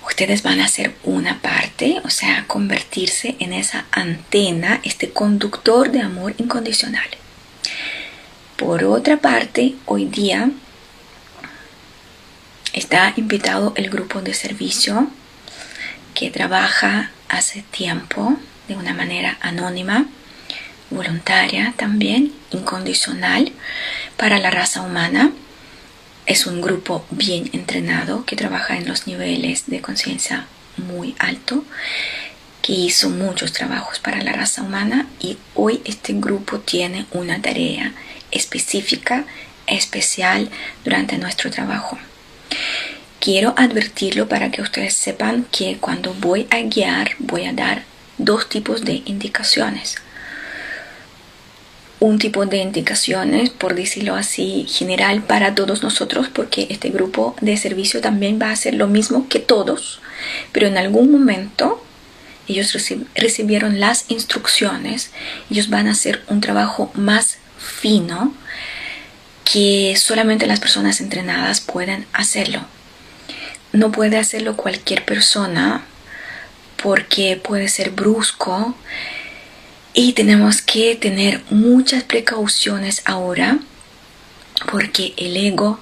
[0.08, 6.02] Ustedes van a ser una parte, o sea, convertirse en esa antena, este conductor de
[6.02, 7.08] amor incondicional.
[8.58, 10.50] Por otra parte, hoy día
[12.74, 15.08] está invitado el grupo de servicio
[16.14, 20.06] que trabaja hace tiempo de una manera anónima,
[20.90, 23.52] voluntaria también, incondicional
[24.18, 25.32] para la raza humana.
[26.30, 30.46] Es un grupo bien entrenado que trabaja en los niveles de conciencia
[30.78, 31.66] muy alto,
[32.62, 37.94] que hizo muchos trabajos para la raza humana y hoy este grupo tiene una tarea
[38.30, 39.26] específica,
[39.66, 40.52] especial
[40.84, 41.98] durante nuestro trabajo.
[43.20, 47.86] Quiero advertirlo para que ustedes sepan que cuando voy a guiar voy a dar
[48.20, 49.96] dos tipos de indicaciones.
[52.00, 57.58] Un tipo de indicaciones, por decirlo así, general para todos nosotros, porque este grupo de
[57.58, 60.00] servicio también va a hacer lo mismo que todos,
[60.54, 61.84] pero en algún momento
[62.48, 62.74] ellos
[63.16, 65.12] recibieron las instrucciones,
[65.52, 68.34] ellos van a hacer un trabajo más fino
[69.44, 72.62] que solamente las personas entrenadas pueden hacerlo.
[73.72, 75.84] No puede hacerlo cualquier persona
[76.82, 78.76] porque puede ser brusco
[79.94, 83.60] y tenemos que tener muchas precauciones ahora
[84.72, 85.80] porque el ego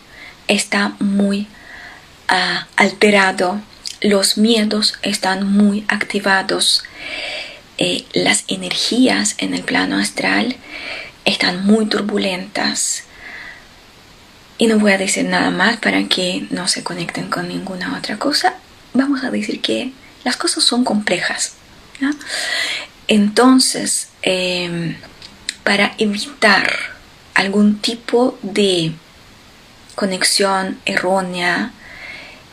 [0.48, 1.48] está muy
[2.28, 3.62] ah, alterado,
[4.02, 6.84] los miedos están muy activados,
[7.78, 10.56] eh, las energías en el plano astral
[11.26, 13.04] están muy turbulentas
[14.58, 18.18] y no voy a decir nada más para que no se conecten con ninguna otra
[18.18, 18.56] cosa.
[18.94, 19.92] Vamos a decir que
[20.24, 21.54] las cosas son complejas.
[23.08, 24.96] Entonces, em,
[25.64, 26.72] para evitar
[27.34, 28.94] algún tipo de
[29.96, 31.72] conexión errónea,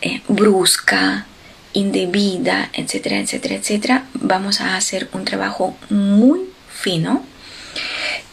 [0.00, 1.26] eh, brusca,
[1.72, 7.24] indebida, etcétera, etcétera, etcétera, vamos a hacer un trabajo muy fino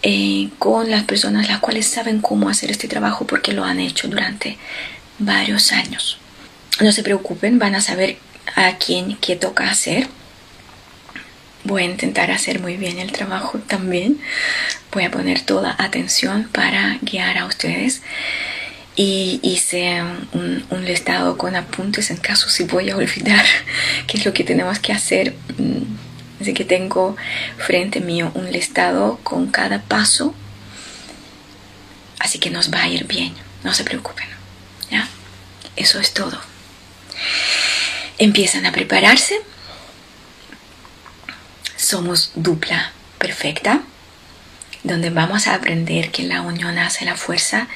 [0.04, 4.08] eh, con las personas las cuales saben cómo hacer este trabajo porque lo han hecho
[4.08, 4.58] durante
[5.20, 6.18] varios años.
[6.80, 8.18] No se preocupen, van a saber
[8.56, 10.08] a quién qué toca hacer.
[11.64, 14.20] Voy a intentar hacer muy bien el trabajo también.
[14.92, 18.02] Voy a poner toda atención para guiar a ustedes.
[18.96, 23.46] Y hice un, listado con apuntes en caso si voy a olvidar
[24.08, 25.82] qué es lo que tenemos que hacer mm,
[26.42, 27.16] Así que tengo
[27.60, 30.34] frente mío un listado con cada paso.
[32.18, 33.34] Así que nos va a ir bien.
[33.64, 34.26] No se preocupen.
[34.90, 35.08] ¿Ya?
[35.76, 36.42] Eso es todo.
[38.18, 39.40] Empiezan a prepararse.
[41.82, 43.82] Somos dupla perfecta
[44.84, 47.68] donde vamos a aprender que la unión hace la fuerza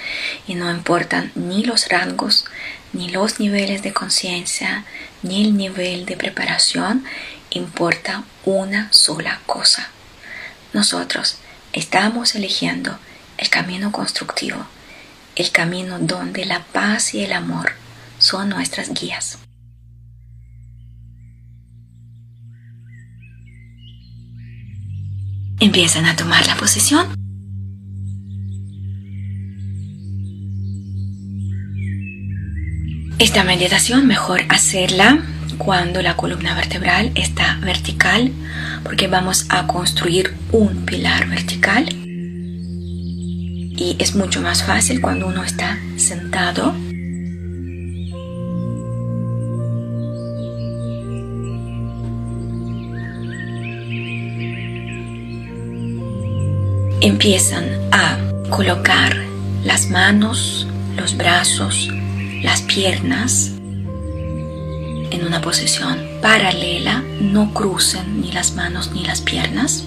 [0.48, 2.46] y no importan ni los rangos,
[2.94, 4.86] ni los niveles de conciencia,
[5.24, 7.04] ni el nivel de preparación,
[7.50, 9.90] importa una sola cosa.
[10.72, 11.40] Nosotros
[11.74, 13.00] estamos eligiendo
[13.40, 14.68] el camino constructivo,
[15.36, 17.74] el camino donde la paz y el amor
[18.20, 19.40] son nuestras guías.
[25.60, 27.08] Empiezan a tomar la posición.
[33.20, 35.24] Esta meditación mejor hacerla
[35.58, 38.32] cuando la columna vertebral está vertical
[38.84, 41.88] porque vamos a construir un pilar vertical
[43.78, 46.76] y es mucho más fácil cuando uno está sentado
[57.08, 58.18] empiezan a
[58.50, 59.16] colocar
[59.64, 61.88] las manos, los brazos,
[62.42, 63.52] las piernas
[65.12, 69.86] en una posición paralela, no crucen ni las manos ni las piernas.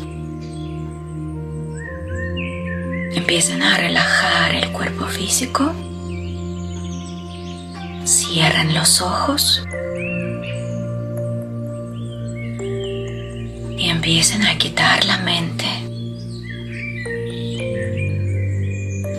[3.12, 5.74] Empiecen a relajar el cuerpo físico.
[8.04, 9.64] Cierren los ojos.
[13.76, 15.87] Y empiecen a quitar la mente.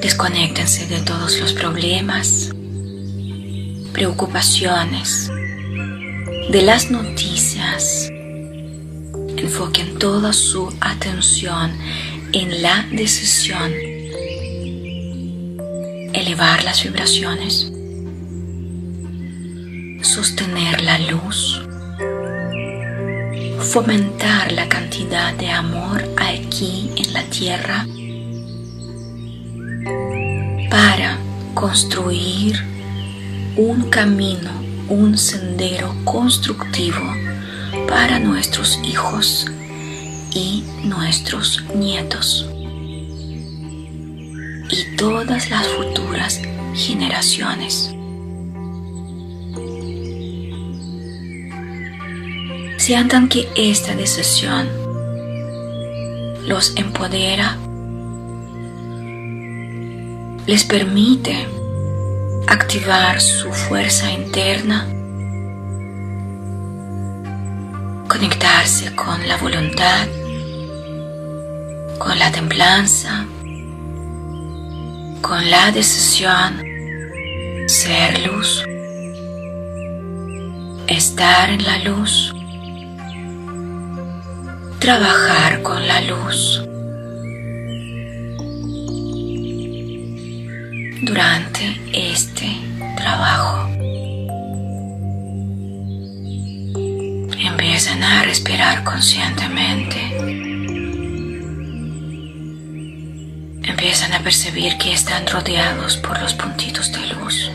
[0.01, 2.51] Desconéctense de todos los problemas,
[3.91, 5.29] preocupaciones,
[6.49, 8.07] de las noticias.
[9.35, 11.73] Enfoquen toda su atención
[12.31, 13.73] en la decisión.
[16.13, 17.69] Elevar las vibraciones.
[20.01, 21.61] Sostener la luz.
[23.59, 27.85] Fomentar la cantidad de amor aquí en la tierra
[30.79, 31.17] para
[31.55, 32.55] construir
[33.57, 34.49] un camino,
[34.87, 37.01] un sendero constructivo
[37.85, 39.45] para nuestros hijos
[40.33, 42.49] y nuestros nietos
[44.69, 46.41] y todas las futuras
[46.73, 47.93] generaciones.
[52.77, 54.69] Sientan que esta decisión
[56.47, 57.57] los empodera
[60.49, 61.47] les permite
[62.47, 64.87] activar su fuerza interna,
[68.07, 70.07] conectarse con la voluntad,
[71.99, 73.27] con la templanza,
[75.21, 76.63] con la decisión,
[77.67, 78.65] ser luz,
[80.87, 82.33] estar en la luz,
[84.79, 86.68] trabajar con la luz.
[91.01, 92.47] Durante este
[92.95, 93.69] trabajo,
[97.37, 100.29] empiezan a respirar conscientemente.
[103.79, 107.49] empiezan a percibir que están rodeados por los puntitos de luz.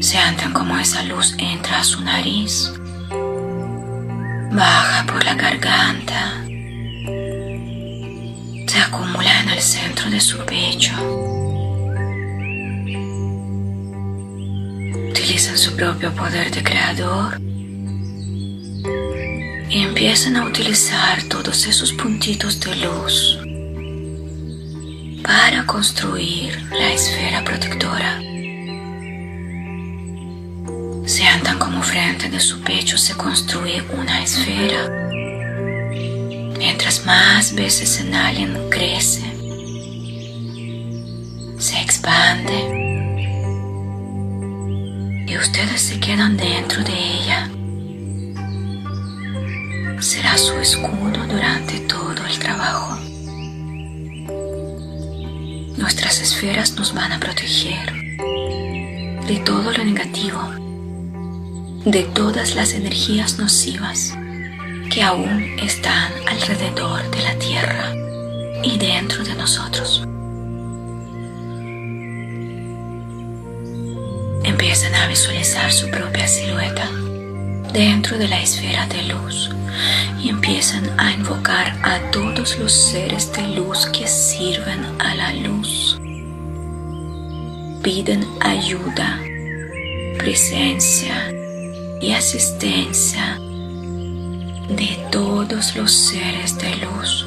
[0.00, 2.72] Sientan como esa luz entra a su nariz,
[4.52, 6.47] baja por la garganta,
[8.88, 10.92] acumula en el centro de su pecho.
[15.10, 17.38] Utilizan su propio poder de creador
[19.68, 23.38] y empiezan a utilizar todos esos puntitos de luz
[25.22, 28.20] para construir la esfera protectora.
[31.04, 35.07] Sientan como frente de su pecho se construye una esfera.
[37.08, 39.22] Más veces inhalen, crece,
[41.58, 42.58] se expande
[45.26, 47.50] y ustedes se quedan dentro de ella
[50.00, 52.98] será su escudo durante todo el trabajo.
[55.78, 57.90] Nuestras esferas nos van a proteger
[59.26, 60.42] de todo lo negativo,
[61.86, 64.14] de todas las energías nocivas
[64.90, 67.92] que aún están alrededor de la Tierra
[68.62, 70.02] y dentro de nosotros.
[74.44, 76.88] Empiezan a visualizar su propia silueta
[77.72, 79.50] dentro de la esfera de luz
[80.22, 85.98] y empiezan a invocar a todos los seres de luz que sirven a la luz.
[87.82, 89.20] Piden ayuda,
[90.18, 91.32] presencia
[92.00, 93.38] y asistencia
[94.68, 97.26] de todos los seres de luz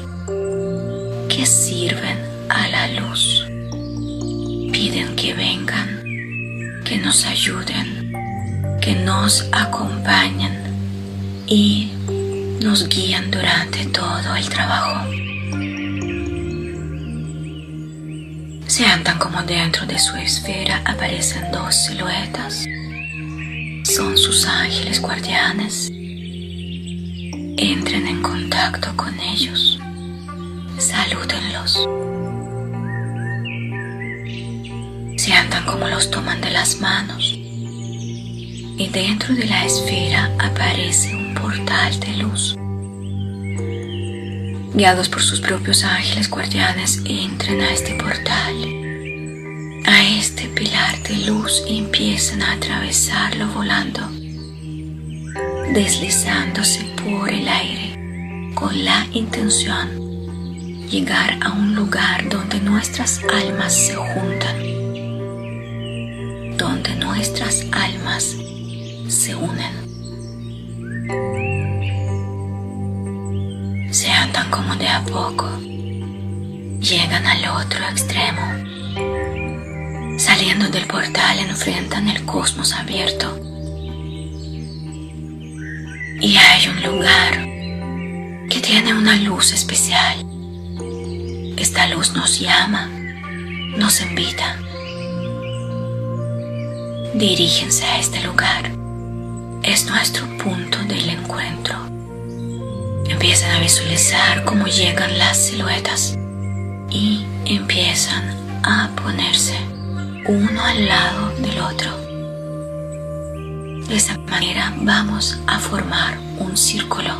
[1.28, 3.46] que sirven a la luz.
[4.72, 6.02] Piden que vengan,
[6.84, 8.12] que nos ayuden,
[8.80, 10.62] que nos acompañen
[11.46, 11.92] y
[12.62, 15.10] nos guían durante todo el trabajo.
[18.66, 22.64] Sientan como dentro de su esfera aparecen dos siluetas.
[23.84, 25.92] Son sus ángeles guardianes.
[27.56, 29.78] Entren en contacto con ellos.
[30.78, 31.88] Salúdenlos.
[35.16, 37.34] Sientan como los toman de las manos.
[37.34, 42.56] Y dentro de la esfera aparece un portal de luz.
[44.74, 48.54] Guiados por sus propios ángeles guardianes, entren a este portal,
[49.84, 54.00] a este pilar de luz y empiezan a atravesarlo volando,
[55.74, 60.00] deslizándose por el aire con la intención
[60.88, 64.58] llegar a un lugar donde nuestras almas se juntan,
[66.56, 68.36] donde nuestras almas
[69.08, 69.82] se unen.
[73.92, 75.50] se andan como de a poco,
[76.80, 78.40] llegan al otro extremo.
[80.18, 83.51] Saliendo del portal enfrentan el cosmos abierto.
[86.22, 87.32] Y hay un lugar
[88.48, 90.24] que tiene una luz especial.
[91.56, 92.86] Esta luz nos llama,
[93.76, 94.56] nos invita.
[97.14, 98.70] Dirígense a este lugar.
[99.64, 101.74] Es nuestro punto del encuentro.
[103.08, 106.16] Empiezan a visualizar cómo llegan las siluetas
[106.88, 109.58] y empiezan a ponerse
[110.28, 112.11] uno al lado del otro.
[113.88, 117.14] De esa manera vamos a formar un círculo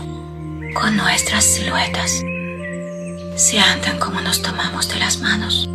[0.74, 2.22] con nuestras siluetas.
[3.36, 5.68] Sientan como nos tomamos de las manos.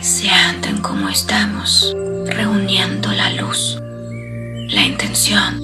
[0.00, 1.94] Sientan como estamos
[2.26, 3.78] reuniendo la luz,
[4.68, 5.60] la intención,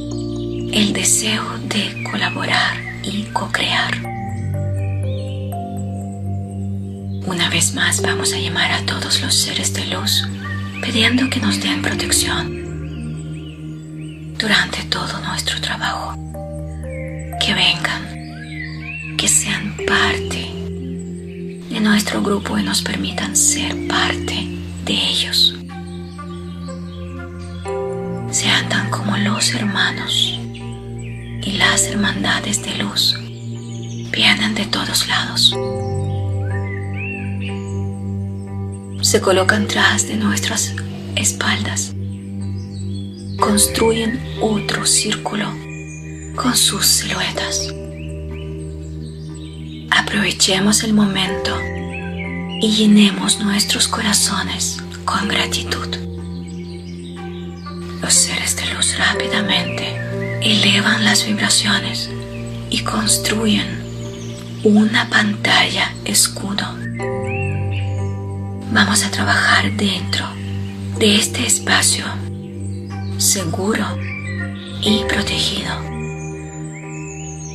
[0.72, 3.94] el deseo de colaborar y co-crear.
[7.26, 10.26] Una vez más vamos a llamar a todos los seres de luz
[10.82, 12.61] pidiendo que nos den protección
[14.38, 16.14] durante todo nuestro trabajo.
[17.40, 20.52] Que vengan, que sean parte
[21.70, 24.46] de nuestro grupo y nos permitan ser parte
[24.84, 25.54] de ellos.
[28.30, 30.38] Sean tan como los hermanos
[31.44, 33.16] y las hermandades de luz
[34.10, 35.56] vienen de todos lados.
[39.02, 40.74] Se colocan tras de nuestras
[41.16, 41.92] espaldas.
[43.42, 45.52] Construyen otro círculo
[46.36, 47.74] con sus siluetas.
[49.90, 51.50] Aprovechemos el momento
[52.60, 55.88] y llenemos nuestros corazones con gratitud.
[58.00, 59.96] Los seres de luz rápidamente
[60.40, 62.10] elevan las vibraciones
[62.70, 63.66] y construyen
[64.62, 66.64] una pantalla escudo.
[68.70, 70.28] Vamos a trabajar dentro
[71.00, 72.04] de este espacio
[73.22, 73.84] seguro
[74.82, 75.72] y protegido.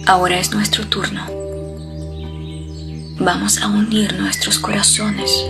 [0.06, 1.26] Ahora es nuestro turno.
[3.20, 5.46] Vamos a unir nuestros corazones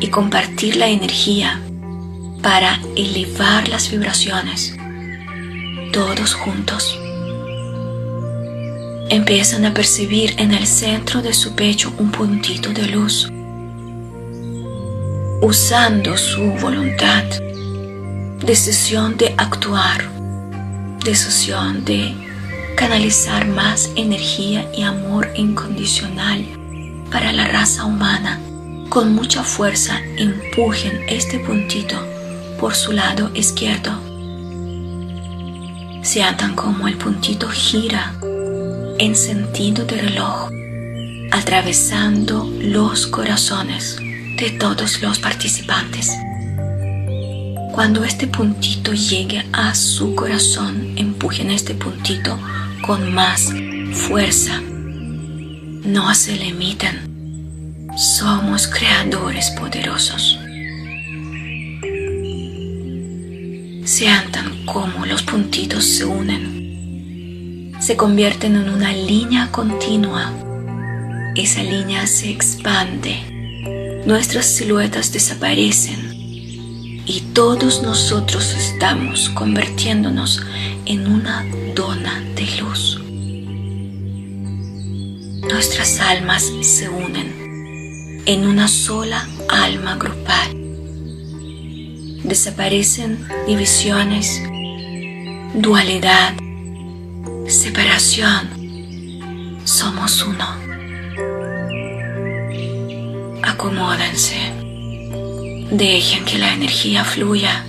[0.00, 1.60] y compartir la energía
[2.42, 4.74] para elevar las vibraciones
[5.92, 6.98] todos juntos
[9.08, 13.30] empiezan a percibir en el centro de su pecho un puntito de luz.
[15.40, 17.24] Usando su voluntad,
[18.46, 20.08] decisión de actuar,
[21.04, 22.14] decisión de
[22.76, 26.46] canalizar más energía y amor incondicional
[27.10, 28.40] para la raza humana,
[28.88, 31.96] con mucha fuerza empujen este puntito
[32.60, 34.00] por su lado izquierdo.
[36.02, 38.14] Sientan como el puntito gira
[39.00, 40.50] en sentido de reloj,
[41.32, 43.96] atravesando los corazones
[44.36, 46.12] de todos los participantes.
[47.76, 52.38] Cuando este puntito llegue a su corazón, empujen este puntito
[52.86, 53.52] con más
[53.92, 54.62] fuerza.
[54.62, 57.86] No se limiten.
[57.94, 60.38] Somos creadores poderosos.
[63.84, 66.56] Sientan cómo los puntitos se unen
[67.78, 70.32] se convierten en una línea continua.
[71.34, 76.15] Esa línea se expande, nuestras siluetas desaparecen
[77.06, 80.42] y todos nosotros estamos convirtiéndonos
[80.86, 81.44] en una
[81.74, 83.00] dona de luz.
[85.48, 90.50] Nuestras almas se unen en una sola alma grupal.
[92.24, 94.42] Desaparecen divisiones,
[95.54, 96.34] dualidad,
[97.46, 98.50] separación,
[99.64, 100.44] somos uno.
[103.44, 104.65] Acomódense,
[105.70, 107.64] dejen que la energía fluya.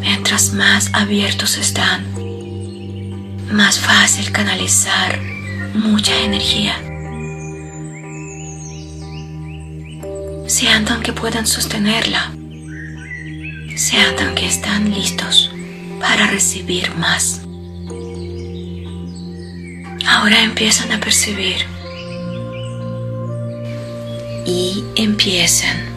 [0.00, 2.04] Mientras más abiertos están,
[3.52, 5.20] más fácil canalizar
[5.74, 6.74] mucha energía.
[10.46, 12.32] Sientan que pueden sostenerla.
[13.76, 15.50] Sientan que están listos
[16.00, 17.40] para recibir más.
[20.06, 21.64] Ahora empiezan a percibir
[24.44, 25.92] y empiezan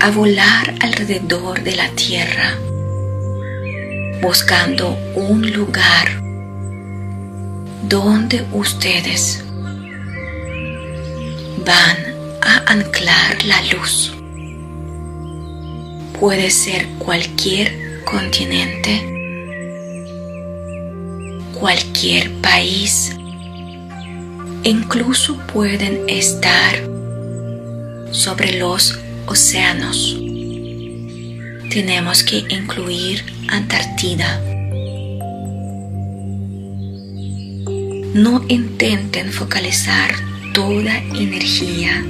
[0.00, 2.58] a volar alrededor de la tierra
[4.22, 6.22] buscando un lugar
[7.88, 9.42] donde ustedes
[11.64, 11.96] van
[12.42, 14.12] a anclar la luz.
[16.18, 19.00] Puede ser cualquier continente,
[21.58, 23.16] cualquier país,
[24.64, 26.89] incluso pueden estar
[28.10, 30.16] sobre los océanos.
[31.70, 34.40] Tenemos que incluir Antártida.
[38.14, 40.14] No intenten focalizar
[40.52, 42.04] toda energía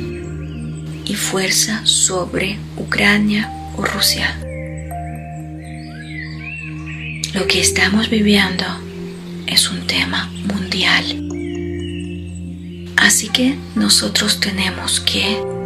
[1.05, 4.38] y fuerza sobre Ucrania o Rusia.
[7.34, 8.64] Lo que estamos viviendo
[9.46, 11.05] es un tema mundial.
[12.96, 15.59] Así que nosotros tenemos que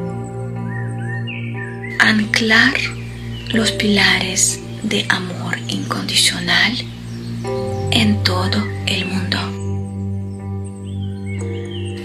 [2.04, 2.74] anclar
[3.48, 6.72] los pilares de amor incondicional
[7.92, 9.38] en todo el mundo.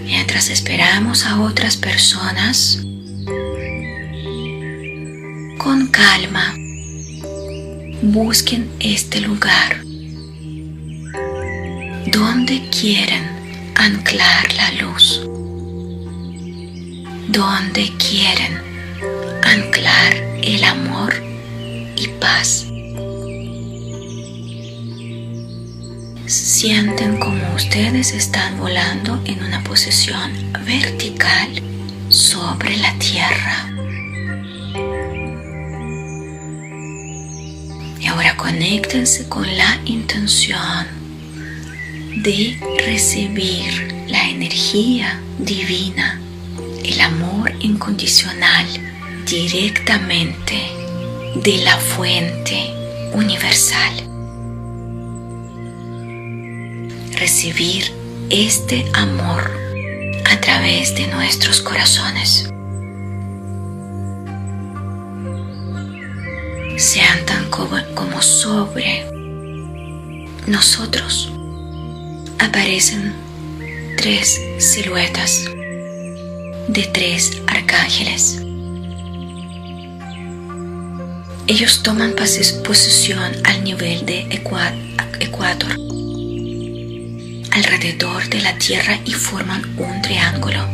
[0.06, 2.80] Mientras esperamos a otras personas,
[5.58, 6.54] con calma,
[8.00, 9.82] busquen este lugar
[12.06, 13.28] donde quieren
[13.74, 15.20] anclar la luz,
[17.28, 18.69] donde quieren
[19.50, 21.12] anclar el amor
[21.96, 22.66] y paz.
[26.26, 30.30] Sienten como ustedes están volando en una posición
[30.64, 31.48] vertical
[32.08, 33.66] sobre la tierra.
[37.98, 40.86] Y ahora conéctense con la intención
[42.22, 46.20] de recibir la energía divina,
[46.84, 48.66] el amor incondicional
[49.30, 50.60] directamente
[51.36, 52.74] de la fuente
[53.14, 54.10] universal.
[57.20, 57.92] recibir
[58.30, 59.50] este amor
[60.24, 62.48] a través de nuestros corazones.
[66.78, 67.50] Sean tan
[67.94, 69.04] como sobre
[70.46, 71.30] nosotros
[72.38, 73.14] aparecen
[73.98, 75.44] tres siluetas
[76.68, 78.49] de tres arcángeles.
[81.50, 85.76] Ellos toman posesión al nivel de Ecuador
[87.50, 90.64] alrededor de la Tierra y forman un triángulo.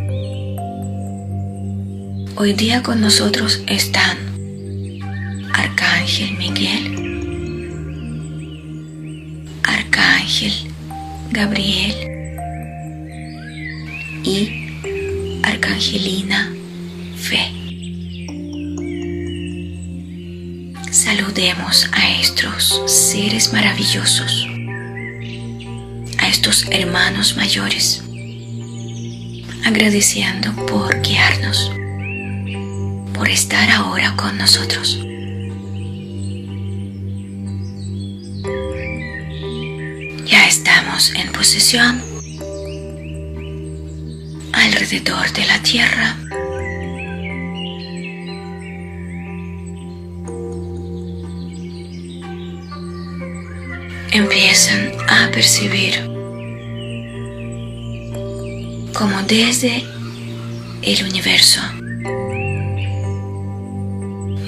[2.35, 4.19] Hoy día con nosotros están
[5.51, 6.93] Arcángel Miguel,
[9.63, 10.53] Arcángel
[11.31, 11.95] Gabriel
[14.23, 16.53] y Arcangelina
[17.17, 17.66] Fe.
[21.07, 24.45] Saludemos a estos seres maravillosos
[26.27, 28.03] estos hermanos mayores,
[29.65, 31.71] agradeciendo por guiarnos,
[33.13, 34.99] por estar ahora con nosotros.
[40.25, 42.03] Ya estamos en posesión
[44.51, 46.17] alrededor de la tierra.
[54.11, 56.05] Empiezan a percibir
[58.93, 59.83] como desde
[60.81, 61.61] el universo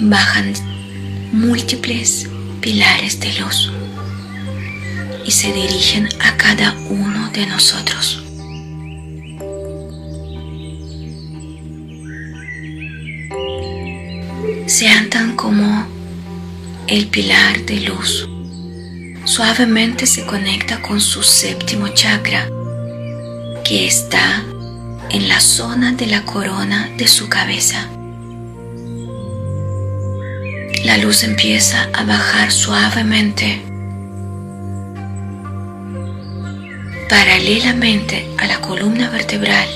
[0.01, 0.53] bajan
[1.33, 2.27] múltiples
[2.61, 3.71] pilares de luz
[5.25, 8.23] y se dirigen a cada uno de nosotros.
[14.67, 15.85] Sean tan como
[16.87, 18.28] el pilar de luz
[19.29, 22.49] suavemente se conecta con su séptimo chakra
[23.63, 24.43] que está
[25.11, 27.87] en la zona de la corona de su cabeza.
[30.83, 33.61] La luz empieza a bajar suavemente
[37.07, 39.69] paralelamente a la columna vertebral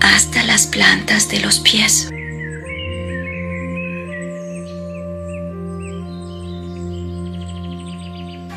[0.00, 2.08] hasta las plantas de los pies.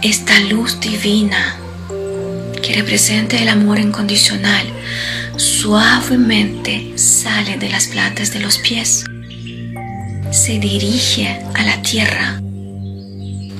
[0.03, 1.55] Esta luz divina
[2.61, 4.67] que representa el amor incondicional,
[5.37, 9.05] suavemente sale de las plantas de los pies,
[10.29, 12.41] se dirige a la tierra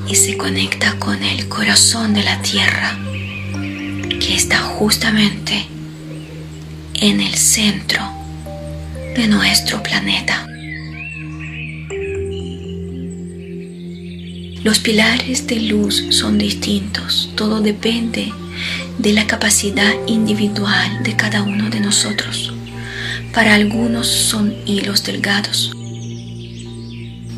[0.05, 2.99] y se conecta con el corazón de la tierra
[4.19, 5.65] que está justamente
[6.95, 8.01] en el centro
[9.15, 10.45] de nuestro planeta.
[14.63, 18.31] Los pilares de luz son distintos, todo depende
[18.97, 22.53] de la capacidad individual de cada uno de nosotros.
[23.33, 25.73] Para algunos son hilos delgados,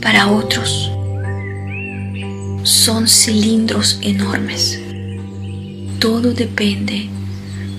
[0.01, 0.91] para otros
[2.61, 4.80] son cilindros enormes.
[5.97, 7.09] Todo depende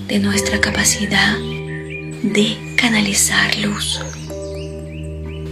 [0.09, 4.01] de nuestra capacidad de canalizar luz.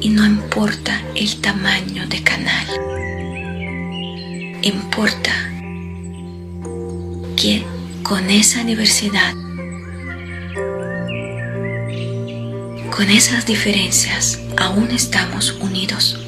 [0.01, 2.66] Y no importa el tamaño de canal,
[4.64, 5.30] importa
[7.36, 7.62] que
[8.02, 9.34] con esa diversidad,
[12.90, 16.18] con esas diferencias, aún estamos unidos.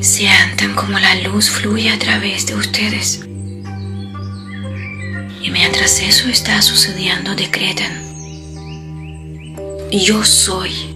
[0.00, 3.20] Sientan como la luz fluye a través de ustedes.
[5.42, 8.04] Y mientras eso está sucediendo, decreten,
[9.90, 10.95] yo soy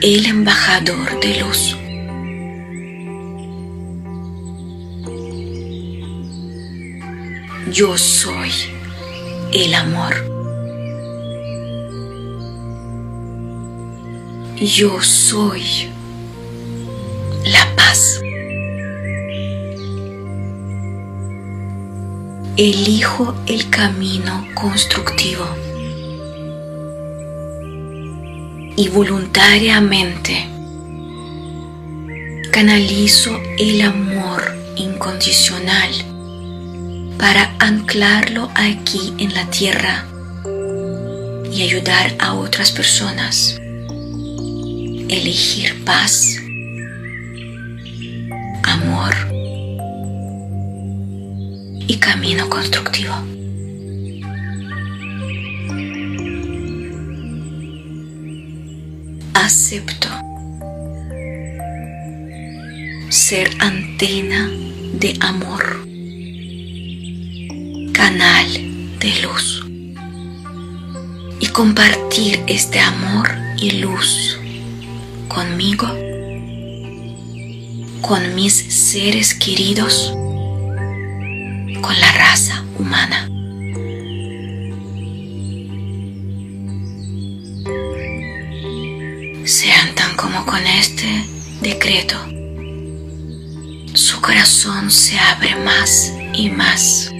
[0.00, 1.76] el embajador de luz.
[7.72, 8.50] yo soy
[9.52, 10.14] el amor.
[14.56, 15.62] Yo soy
[17.44, 18.20] la paz.
[22.56, 25.67] Elijo el camino constructivo.
[28.78, 30.48] Y voluntariamente
[32.52, 35.90] canalizo el amor incondicional
[37.18, 40.06] para anclarlo aquí en la tierra
[41.52, 43.56] y ayudar a otras personas.
[45.08, 46.36] Elegir paz,
[48.62, 49.12] amor
[51.88, 53.37] y camino constructivo.
[59.40, 60.08] Acepto
[63.08, 64.50] ser antena
[64.94, 65.86] de amor,
[67.92, 68.48] canal
[68.98, 69.64] de luz
[71.38, 74.36] y compartir este amor y luz
[75.28, 75.86] conmigo,
[78.02, 80.10] con mis seres queridos,
[81.80, 83.27] con la raza humana.
[90.58, 91.06] Con este
[91.60, 92.16] decreto,
[93.94, 97.12] su corazón se abre más y más.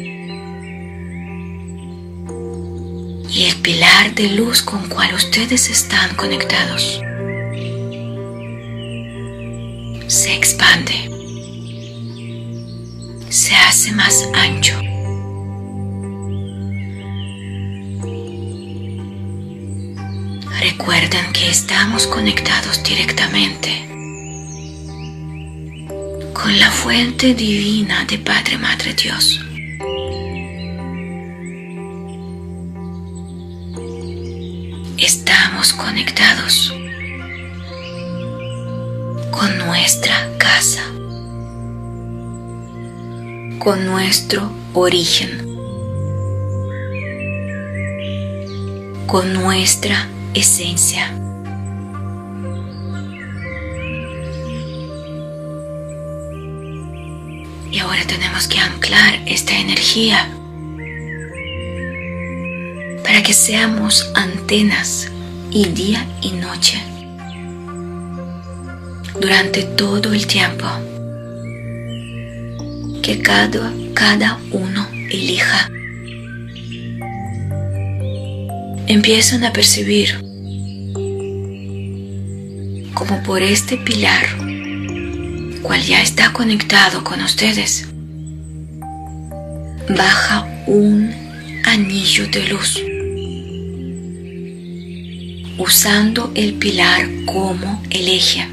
[3.31, 7.01] y el pilar de luz con cual ustedes están conectados
[10.09, 10.97] se expande,
[13.29, 14.88] se hace más ancho.
[20.79, 23.85] Recuerden que estamos conectados directamente
[26.33, 29.41] con la fuente divina de Padre Madre Dios.
[34.99, 36.73] estamos conectados
[39.33, 40.83] con nuestra casa,
[43.59, 45.57] con nuestro origen,
[49.09, 51.13] con nuestra esencia.
[57.71, 60.29] Y ahora tenemos que anclar esta energía
[63.05, 65.11] para que seamos antenas
[65.51, 66.83] y día y noche
[69.21, 70.67] durante todo el tiempo
[73.03, 75.71] que cada, cada uno elija.
[78.91, 80.15] Empiezan a percibir
[82.95, 84.27] como por este pilar,
[85.61, 87.87] cual ya está conectado con ustedes,
[89.91, 91.13] baja un
[91.67, 92.83] anillo de luz
[95.59, 98.49] usando el pilar como el eje.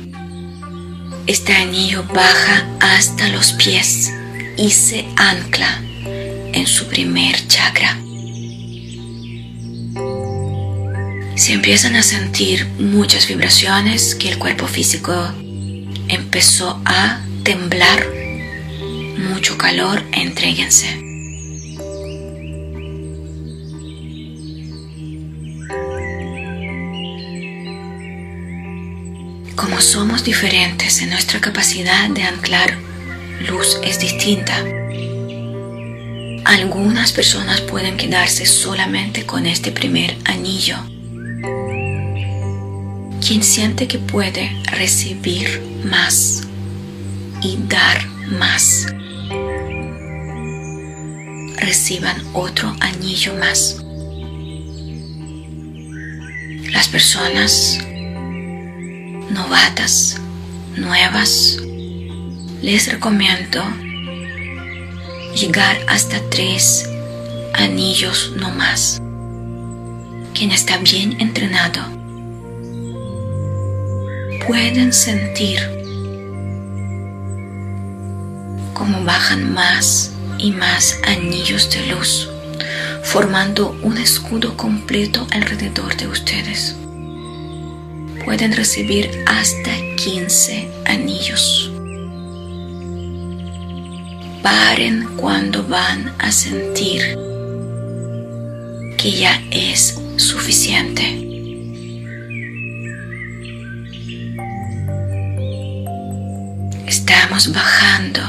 [1.28, 4.12] Este anillo baja hasta los pies
[4.58, 5.82] y se ancla
[6.52, 8.05] en su primer chakra.
[11.36, 15.14] Se empiezan a sentir muchas vibraciones que el cuerpo físico
[16.08, 18.08] empezó a temblar,
[19.18, 20.88] mucho calor, entréguense.
[29.58, 32.78] Como somos diferentes en nuestra capacidad de anclar,
[33.50, 34.58] luz es distinta.
[36.46, 40.78] Algunas personas pueden quedarse solamente con este primer anillo.
[43.28, 46.44] Quien siente que puede recibir más
[47.42, 48.06] y dar
[48.38, 48.86] más,
[51.58, 53.84] reciban otro anillo más.
[56.72, 57.80] Las personas
[59.32, 60.22] novatas,
[60.78, 61.58] nuevas,
[62.62, 63.64] les recomiendo
[65.34, 66.88] llegar hasta tres
[67.56, 69.02] anillos no más.
[70.36, 72.05] Quien está bien entrenado
[74.48, 75.60] pueden sentir
[78.74, 82.30] cómo bajan más y más anillos de luz,
[83.04, 86.76] formando un escudo completo alrededor de ustedes
[88.26, 91.72] pueden recibir hasta 15 anillos.
[94.42, 97.18] Paren cuando van a sentir
[98.98, 101.25] que ya es suficiente.
[106.88, 108.22] Estamos bajando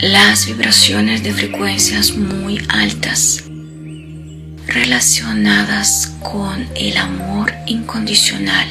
[0.00, 3.44] las vibraciones de frecuencias muy altas
[4.66, 8.68] relacionadas con el amor incondicional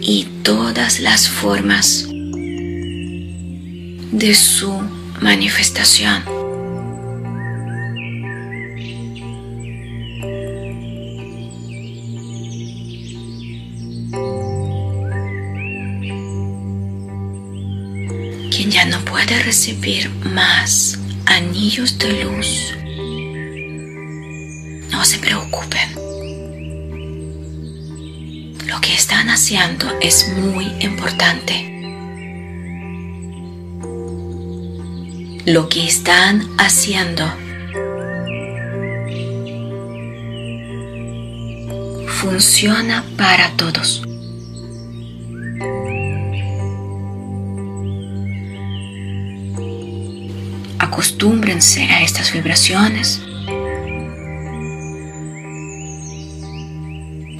[0.00, 2.06] y todas las formas
[4.12, 4.72] de su
[5.20, 6.41] manifestación.
[19.40, 22.74] Recibir más anillos de luz,
[24.90, 25.94] no se preocupen.
[28.66, 31.68] Lo que están haciendo es muy importante.
[35.46, 37.24] Lo que están haciendo
[42.06, 44.02] funciona para todos.
[50.92, 53.22] Acostúmbrense a estas vibraciones.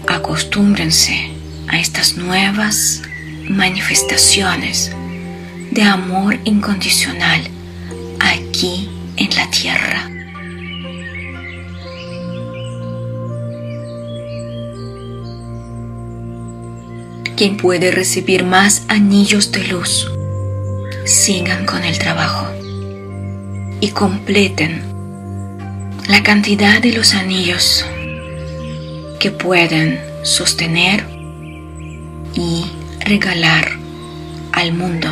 [0.09, 1.30] Acostúmbrense
[1.68, 3.03] a estas nuevas
[3.50, 4.90] manifestaciones
[5.70, 7.42] de amor incondicional
[8.20, 8.88] aquí
[9.18, 10.09] en la tierra.
[17.36, 20.11] Quien puede recibir más anillos de luz,
[21.05, 22.61] sigan con el trabajo
[23.83, 24.80] y completen
[26.07, 27.85] la cantidad de los anillos
[29.18, 31.05] que pueden sostener
[32.33, 32.64] y
[33.01, 33.72] regalar
[34.53, 35.09] al mundo.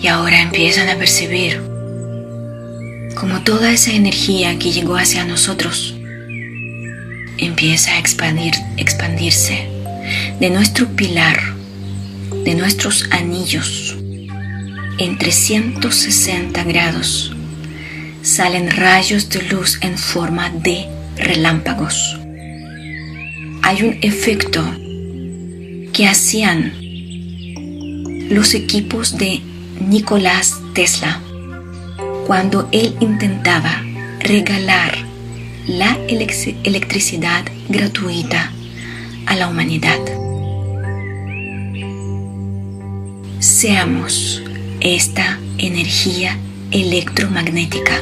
[0.00, 1.60] Y ahora empiezan a percibir
[3.14, 5.94] como toda esa energía que llegó hacia nosotros
[7.36, 9.73] empieza a expandir, expandirse
[10.40, 11.40] de nuestro pilar,
[12.44, 13.96] de nuestros anillos,
[14.98, 17.34] en 360 grados
[18.24, 22.16] salen rayos de luz en forma de relámpagos.
[23.62, 24.64] Hay un efecto
[25.92, 26.72] que hacían
[28.30, 29.42] los equipos de
[29.78, 31.20] Nicolás Tesla
[32.26, 33.82] cuando él intentaba
[34.20, 34.96] regalar
[35.66, 38.50] la electricidad gratuita
[39.26, 40.23] a la humanidad.
[43.44, 44.42] Seamos
[44.80, 46.38] esta energía
[46.70, 47.92] electromagnética.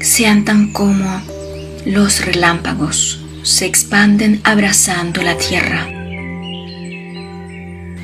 [0.00, 1.20] Sean tan como
[1.84, 5.86] los relámpagos se expanden abrazando la Tierra,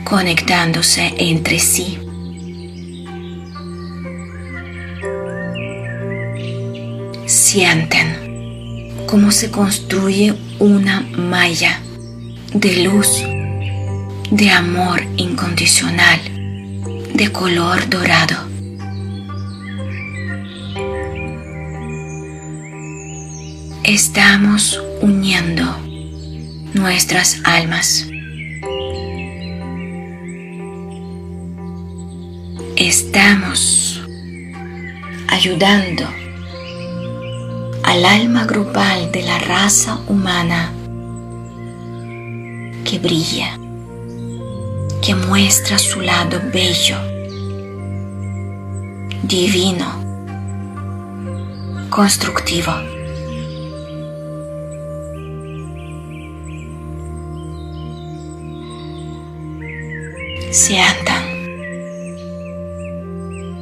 [0.05, 1.98] conectándose entre sí.
[7.24, 11.80] Sienten cómo se construye una malla
[12.53, 13.24] de luz,
[14.31, 16.20] de amor incondicional,
[17.14, 18.37] de color dorado.
[23.83, 25.64] Estamos uniendo
[26.74, 28.07] nuestras almas.
[32.76, 34.01] Estamos
[35.26, 36.05] ayudando
[37.83, 40.72] al alma grupal de la raza humana
[42.85, 43.60] que brilla,
[45.03, 46.96] que muestra su lado bello,
[49.22, 49.86] divino,
[51.88, 52.72] constructivo.
[60.51, 61.30] Sientan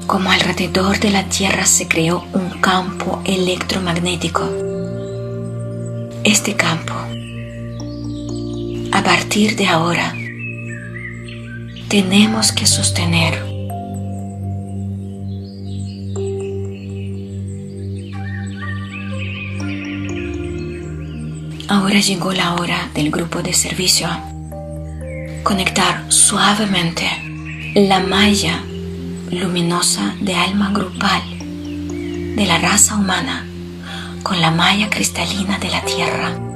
[0.06, 4.48] como alrededor de la Tierra se creó un campo electromagnético.
[6.24, 6.94] Este campo,
[8.90, 10.14] a partir de ahora,
[11.88, 13.42] tenemos que sostener.
[21.68, 24.08] Ahora llegó la hora del grupo de servicio.
[25.42, 27.06] Conectar suavemente
[27.74, 28.62] la malla
[29.30, 33.46] luminosa de alma grupal de la raza humana
[34.22, 36.47] con la malla cristalina de la Tierra.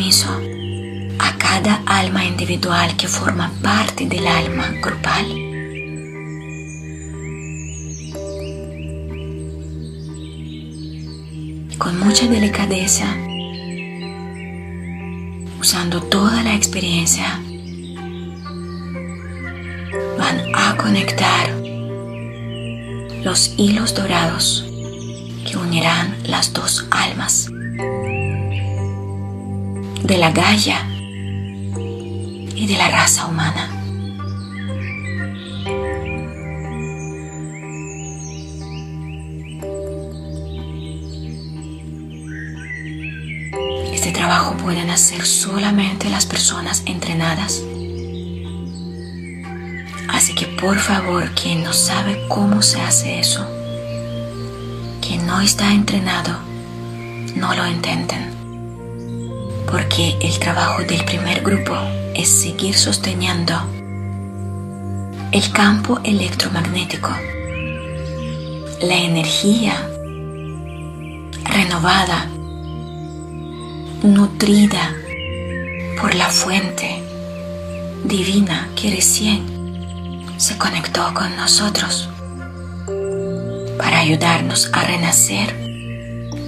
[0.00, 5.26] A cada alma individual que forma parte del alma grupal.
[11.76, 13.14] Con mucha delicadeza,
[15.60, 17.38] usando toda la experiencia,
[20.18, 21.50] van a conectar
[23.22, 24.64] los hilos dorados
[25.46, 27.49] que unirán las dos almas
[30.10, 30.84] de la Gaia
[32.56, 33.70] y de la raza humana.
[43.92, 47.62] Este trabajo pueden hacer solamente las personas entrenadas
[50.08, 53.46] Así que por favor, quien no sabe cómo se hace eso,
[55.00, 56.36] quien no está entrenado,
[57.36, 58.39] no lo intenten.
[59.70, 61.74] Porque el trabajo del primer grupo
[62.14, 63.54] es seguir sosteniendo
[65.32, 67.10] el campo electromagnético,
[68.82, 69.74] la energía
[71.44, 72.26] renovada,
[74.02, 74.94] nutrida
[76.00, 77.02] por la fuente
[78.04, 82.08] divina que recién se conectó con nosotros
[83.78, 85.60] para ayudarnos a renacer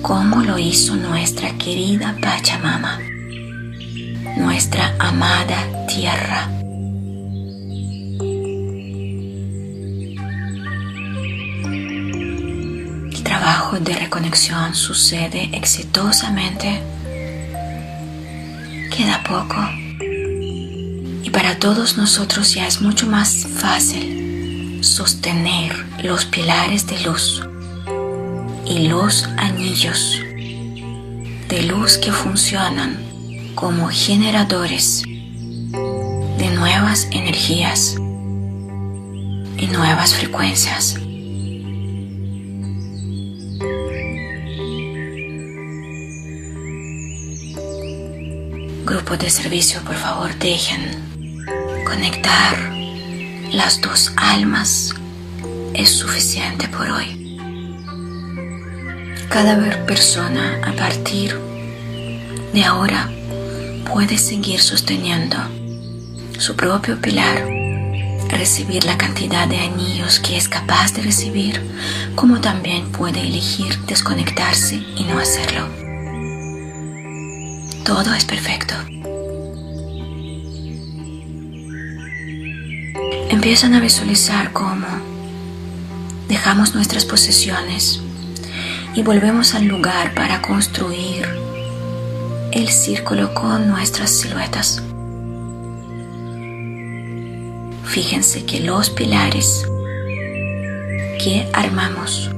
[0.02, 2.98] como lo hizo nuestra querida Pachamama,
[4.36, 6.48] nuestra amada tierra.
[13.12, 16.82] El trabajo de reconexión sucede exitosamente.
[18.96, 19.56] Queda poco
[21.32, 27.42] para todos nosotros ya es mucho más fácil sostener los pilares de luz
[28.66, 30.20] y los anillos
[31.48, 33.11] de luz que funcionan
[33.54, 37.96] como generadores de nuevas energías
[39.58, 40.96] y nuevas frecuencias.
[48.84, 51.44] Grupo de servicio, por favor, dejen
[51.84, 52.56] conectar
[53.52, 54.94] las dos almas
[55.74, 57.38] es suficiente por hoy.
[59.28, 61.38] Cada persona a partir
[62.52, 63.10] de ahora
[63.92, 65.36] puede seguir sosteniendo
[66.38, 67.46] su propio pilar,
[68.28, 71.60] recibir la cantidad de anillos que es capaz de recibir,
[72.14, 75.68] como también puede elegir desconectarse y no hacerlo.
[77.84, 78.74] Todo es perfecto.
[83.28, 84.86] empiezan a visualizar cómo
[86.28, 88.00] dejamos nuestras posesiones
[88.94, 91.41] y volvemos al lugar para construir
[92.52, 94.82] el círculo con nuestras siluetas.
[97.84, 99.66] Fíjense que los pilares
[101.22, 102.30] que armamos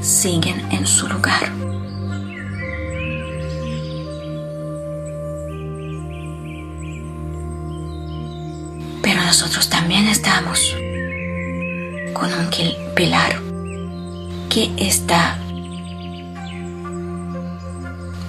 [0.00, 1.52] siguen en su lugar.
[9.34, 10.76] nosotros también estamos
[12.12, 12.48] con un
[12.94, 13.40] pilar
[14.48, 15.36] que está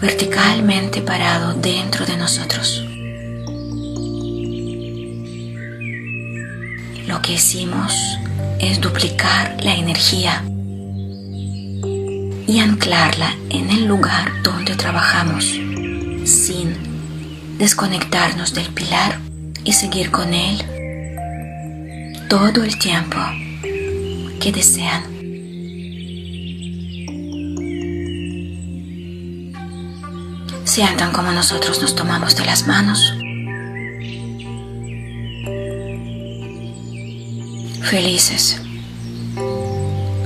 [0.01, 2.83] verticalmente parado dentro de nosotros.
[7.07, 7.93] Lo que hicimos
[8.59, 10.43] es duplicar la energía
[12.47, 15.45] y anclarla en el lugar donde trabajamos
[16.25, 16.75] sin
[17.57, 19.19] desconectarnos del pilar
[19.63, 20.63] y seguir con él
[22.29, 23.17] todo el tiempo
[24.39, 25.14] que desean.
[30.75, 33.13] Sientan como nosotros nos tomamos de las manos.
[37.81, 38.59] Felices.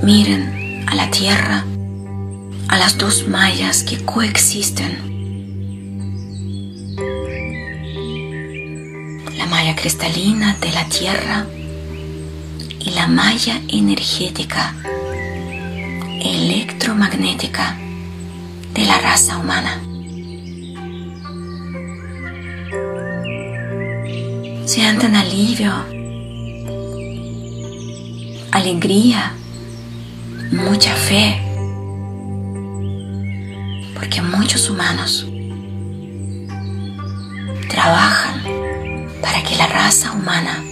[0.02, 1.64] Miren a la tierra,
[2.68, 4.98] a las dos mallas que coexisten.
[9.38, 11.46] La malla cristalina de la tierra
[12.80, 14.74] y la malla energética
[16.20, 17.78] electromagnética
[18.74, 19.89] de la raza humana.
[24.70, 25.74] Sientan alivio,
[28.52, 29.34] alegría,
[30.52, 31.42] mucha fe,
[33.96, 35.26] porque muchos humanos
[37.68, 38.44] trabajan
[39.24, 40.64] para que la raza humana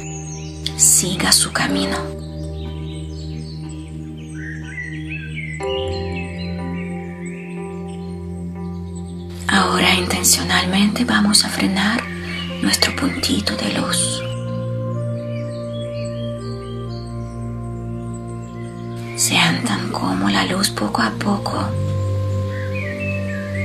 [0.75, 1.97] siga su camino.
[9.47, 12.16] Ahora intencionalmente vamos a frenar
[12.61, 14.23] nuestro puntito de luz.
[19.15, 21.65] Sientan como la luz poco a poco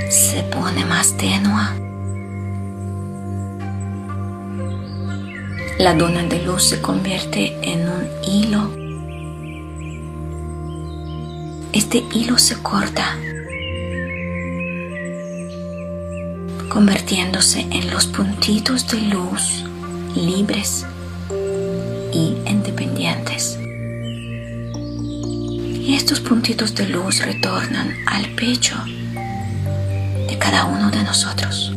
[0.09, 1.75] se pone más tenua
[5.83, 8.71] la dona de luz se convierte en un hilo.
[11.73, 13.17] Este hilo se corta,
[16.73, 19.63] convirtiéndose en los puntitos de luz
[20.17, 20.87] libres
[22.15, 23.59] y independientes.
[24.75, 31.73] Y estos puntitos de luz retornan al pecho de cada uno de nosotros.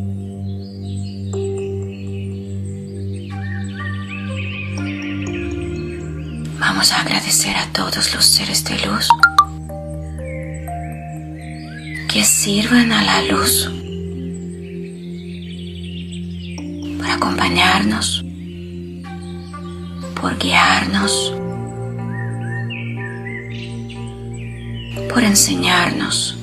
[6.57, 9.09] Vamos a agradecer a todos los seres de luz
[12.07, 13.74] que sirven a la luz
[20.15, 21.33] por guiarnos,
[25.09, 26.37] por enseñarnos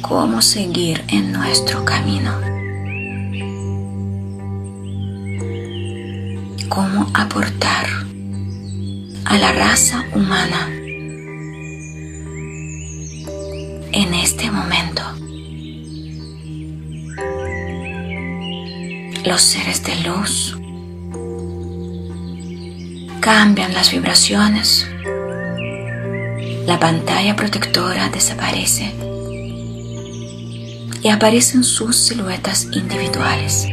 [0.00, 2.32] cómo seguir en nuestro camino,
[6.70, 7.86] cómo aportar
[9.26, 10.66] a la raza humana
[13.92, 15.21] en este momento.
[19.32, 20.58] Los seres de luz
[23.20, 24.86] cambian las vibraciones,
[26.66, 28.92] la pantalla protectora desaparece
[31.02, 33.68] y aparecen sus siluetas individuales.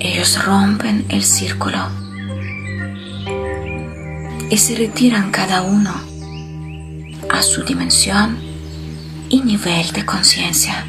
[0.00, 1.78] Ellos rompen el círculo
[4.50, 5.94] y se retiran cada uno
[7.30, 8.36] a su dimensión
[9.30, 10.84] y nivel de conciencia.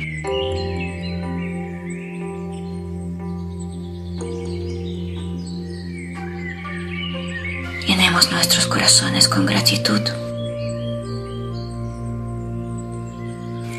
[8.29, 10.01] Nuestros corazones con gratitud,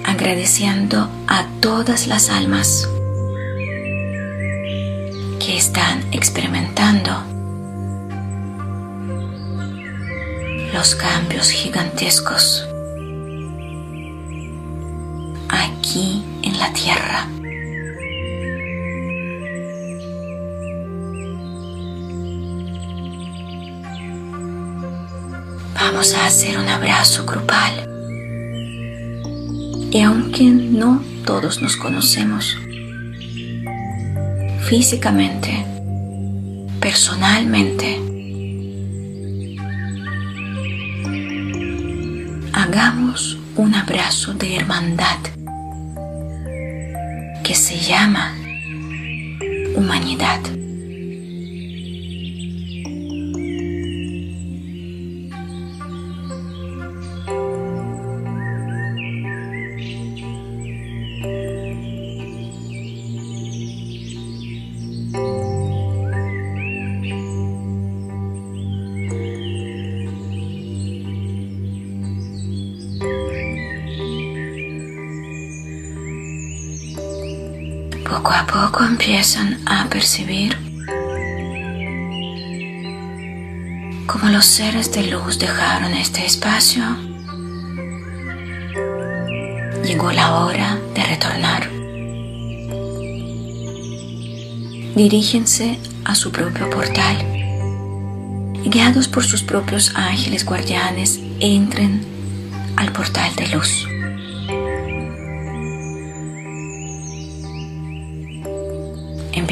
[0.04, 2.88] agradeciendo a todas las almas
[5.38, 7.24] que están experimentando
[10.72, 12.66] los cambios gigantescos
[15.48, 17.28] aquí en la tierra.
[25.92, 27.86] Vamos a hacer un abrazo grupal.
[29.90, 32.56] Y aunque no todos nos conocemos,
[34.62, 35.66] físicamente,
[36.80, 38.00] personalmente,
[42.54, 45.18] hagamos un abrazo de hermandad
[47.44, 48.34] que se llama
[49.74, 50.40] humanidad.
[78.84, 80.56] Empiezan a percibir
[84.06, 86.82] como los seres de luz dejaron este espacio.
[89.84, 91.70] Llegó la hora de retornar.
[94.94, 97.32] Dirígense a su propio portal
[98.64, 102.00] guiados por sus propios ángeles guardianes entren
[102.76, 103.86] al portal de luz.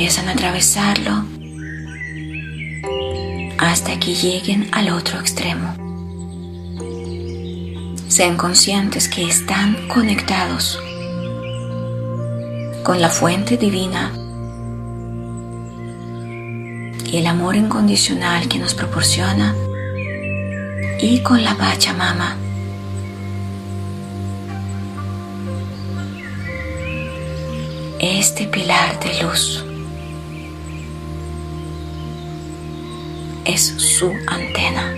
[0.00, 1.24] Empiezan a atravesarlo
[3.58, 5.74] hasta que lleguen al otro extremo.
[8.08, 10.80] Sean conscientes que están conectados
[12.82, 14.10] con la fuente divina
[17.04, 19.54] y el amor incondicional que nos proporciona
[20.98, 22.38] y con la Pachamama.
[27.98, 29.66] Este pilar de luz.
[33.52, 34.94] Es su antena.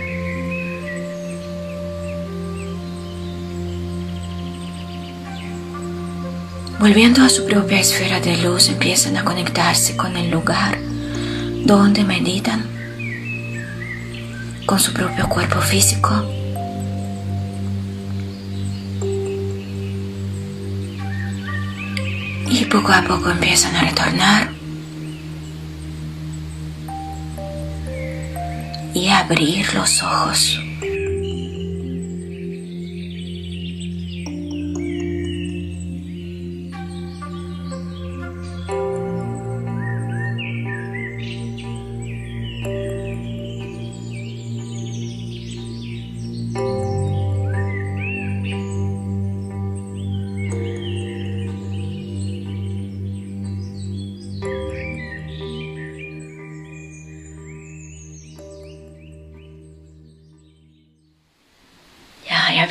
[6.79, 10.77] Volviendo a su propia esfera de luz, empiezan a conectarse con el lugar
[11.65, 12.65] donde meditan,
[14.65, 16.11] con su propio cuerpo físico.
[22.49, 24.52] Y poco a poco empiezan a retornar
[29.23, 30.62] abrir los ojos.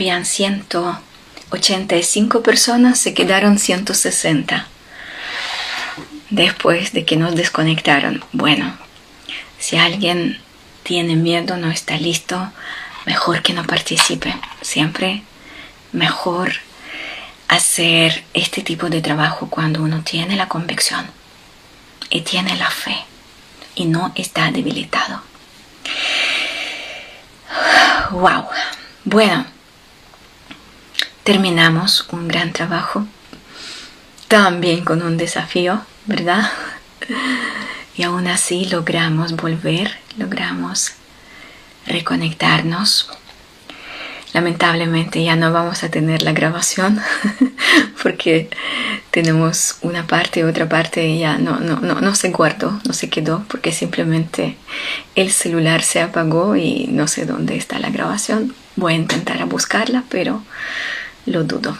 [0.02, 4.66] Habían 185 personas, se quedaron 160
[6.30, 8.24] después de que nos desconectaron.
[8.32, 8.76] Bueno,
[9.60, 10.40] Si alguien
[10.82, 12.52] tiene miedo, no está listo,
[13.06, 14.34] mejor que no participe.
[14.60, 15.22] Siempre
[15.92, 16.54] mejor
[17.46, 21.06] hacer este tipo de trabajo cuando uno tiene la convicción
[22.10, 22.96] y tiene la fe
[23.76, 25.22] y no está debilitado.
[28.10, 28.46] Wow.
[29.04, 29.51] Bueno,
[31.24, 33.06] terminamos un gran trabajo,
[34.28, 36.50] también con un desafío, ¿verdad?
[37.96, 40.92] Y aún así logramos volver, logramos
[41.86, 43.10] reconectarnos.
[44.32, 46.98] Lamentablemente ya no vamos a tener la grabación
[48.02, 48.48] porque
[49.10, 53.10] tenemos una parte y otra parte ya no, no, no, no se guardó, no se
[53.10, 54.56] quedó porque simplemente
[55.16, 58.54] el celular se apagó y no sé dónde está la grabación.
[58.74, 60.42] Voy a intentar a buscarla, pero
[61.26, 61.76] lo dudo.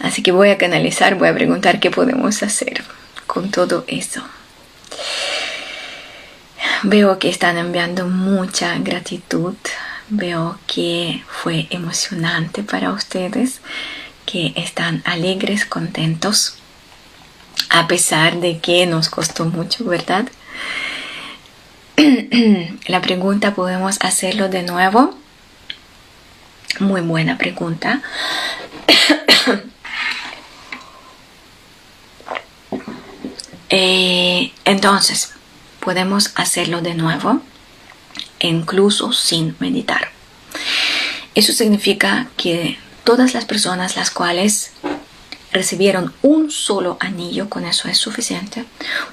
[0.00, 2.84] Así que voy a canalizar, voy a preguntar qué podemos hacer
[3.26, 4.22] con todo eso.
[6.82, 9.54] Veo que están enviando mucha gratitud.
[10.10, 13.60] Veo que fue emocionante para ustedes,
[14.26, 16.56] que están alegres, contentos,
[17.70, 20.28] a pesar de que nos costó mucho, ¿verdad?
[22.86, 25.16] La pregunta, ¿podemos hacerlo de nuevo?
[26.80, 28.02] Muy buena pregunta.
[33.76, 35.32] Eh, entonces,
[35.80, 37.40] podemos hacerlo de nuevo,
[38.38, 40.12] incluso sin meditar.
[41.34, 44.70] Eso significa que todas las personas las cuales
[45.52, 48.64] recibieron un solo anillo, con eso es suficiente,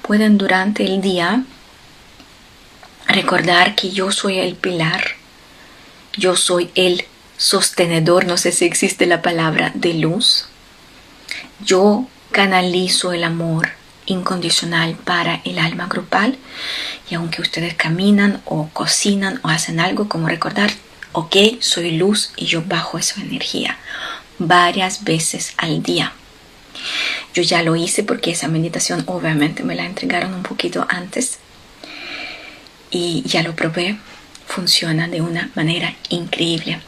[0.02, 1.44] pueden durante el día
[3.06, 5.16] recordar que yo soy el pilar,
[6.16, 7.04] yo soy el
[7.42, 10.46] sostenedor, no sé si existe la palabra de luz,
[11.64, 13.70] yo canalizo el amor,
[14.06, 16.38] incondicional para el alma grupal.
[17.10, 20.70] Y aunque ustedes caminan o cocinan o hacen algo, como recordar,
[21.10, 23.76] ok, soy luz y yo bajo esa energía
[24.38, 26.12] varias veces al día.
[27.34, 31.38] Yo ya lo hice porque esa meditación obviamente me la entregaron un poquito antes
[32.90, 33.98] y ya lo probé.
[34.46, 36.80] Funciona de una manera increíble.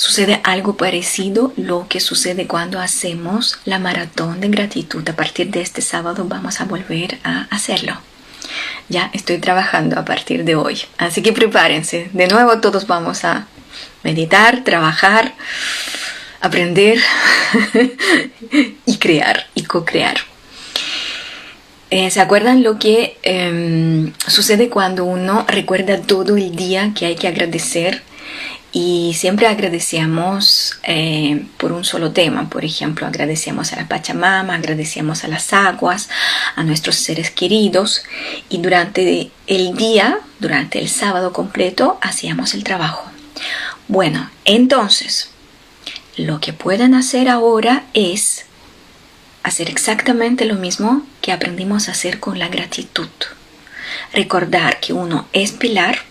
[0.00, 5.06] Sucede algo parecido lo que sucede cuando hacemos la maratón de gratitud.
[5.06, 8.00] A partir de este sábado vamos a volver a hacerlo.
[8.88, 10.80] Ya estoy trabajando a partir de hoy.
[10.96, 12.08] Así que prepárense.
[12.14, 13.46] De nuevo todos vamos a
[14.02, 15.34] meditar, trabajar,
[16.40, 16.98] aprender
[18.86, 20.16] y crear y co-crear.
[21.90, 27.16] Eh, ¿Se acuerdan lo que em, sucede cuando uno recuerda todo el día que hay
[27.16, 28.02] que agradecer
[28.72, 32.48] y siempre agradecemos eh, por un solo tema.
[32.48, 36.08] Por ejemplo, agradecemos a la Pachamama, agradecemos a las aguas,
[36.54, 38.04] a nuestros seres queridos.
[38.48, 43.10] Y durante el día, durante el sábado completo, hacíamos el trabajo.
[43.88, 45.30] Bueno, entonces,
[46.16, 48.44] lo que pueden hacer ahora es
[49.42, 53.08] hacer exactamente lo mismo que aprendimos a hacer con la gratitud.
[54.12, 56.09] Recordar que uno es pilar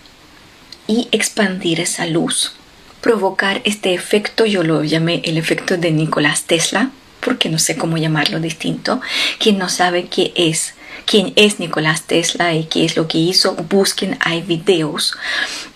[0.90, 2.54] y expandir esa luz.
[3.00, 6.90] Provocar este efecto, yo lo llamé el efecto de Nicolás Tesla,
[7.20, 9.00] porque no sé cómo llamarlo distinto.
[9.38, 10.74] Quien no sabe qué es,
[11.06, 15.16] quién es Nicolás Tesla y qué es lo que hizo, busquen, hay videos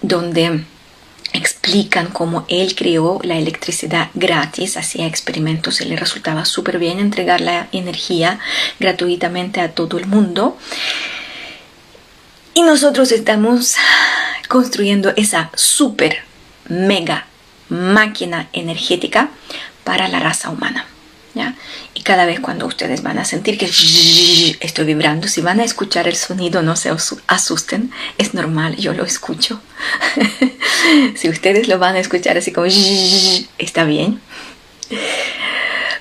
[0.02, 0.64] donde
[1.32, 7.40] explican cómo él creó la electricidad gratis, hacía experimentos y le resultaba súper bien entregar
[7.40, 8.40] la energía
[8.80, 10.58] gratuitamente a todo el mundo.
[12.56, 13.76] Y nosotros estamos
[14.48, 16.18] construyendo esa super
[16.68, 17.26] mega
[17.70, 19.30] máquina energética
[19.84, 20.86] para la raza humana.
[21.34, 21.56] ¿ya?
[21.94, 23.66] Y cada vez cuando ustedes van a sentir que
[24.60, 26.92] estoy vibrando, si van a escuchar el sonido, no se
[27.28, 29.62] asusten, es normal, yo lo escucho.
[31.16, 32.68] si ustedes lo van a escuchar así como
[33.58, 34.22] está bien.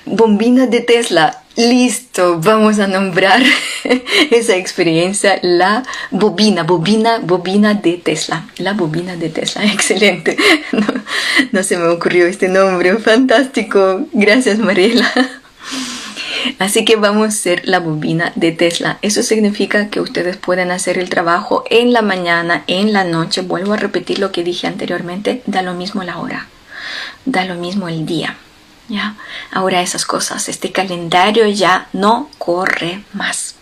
[0.05, 3.43] Bombina de Tesla, Listo, vamos a nombrar
[4.31, 8.47] esa experiencia la bobina, bobina, bobina de Tesla.
[8.57, 10.35] La bobina de Tesla, excelente.
[11.51, 14.07] No, se me ocurrió este nombre, fantástico.
[14.13, 15.11] Gracias Mariela.
[16.57, 18.97] Así que vamos a ser la bobina de Tesla.
[19.03, 23.41] Eso significa que ustedes pueden hacer el trabajo en la mañana, en la noche.
[23.41, 26.47] Vuelvo a repetir lo que dije anteriormente, da lo mismo la hora,
[27.25, 28.37] da lo mismo el día.
[28.87, 29.15] ¿Ya?
[29.51, 33.55] Ahora esas cosas, este calendario ya no corre más.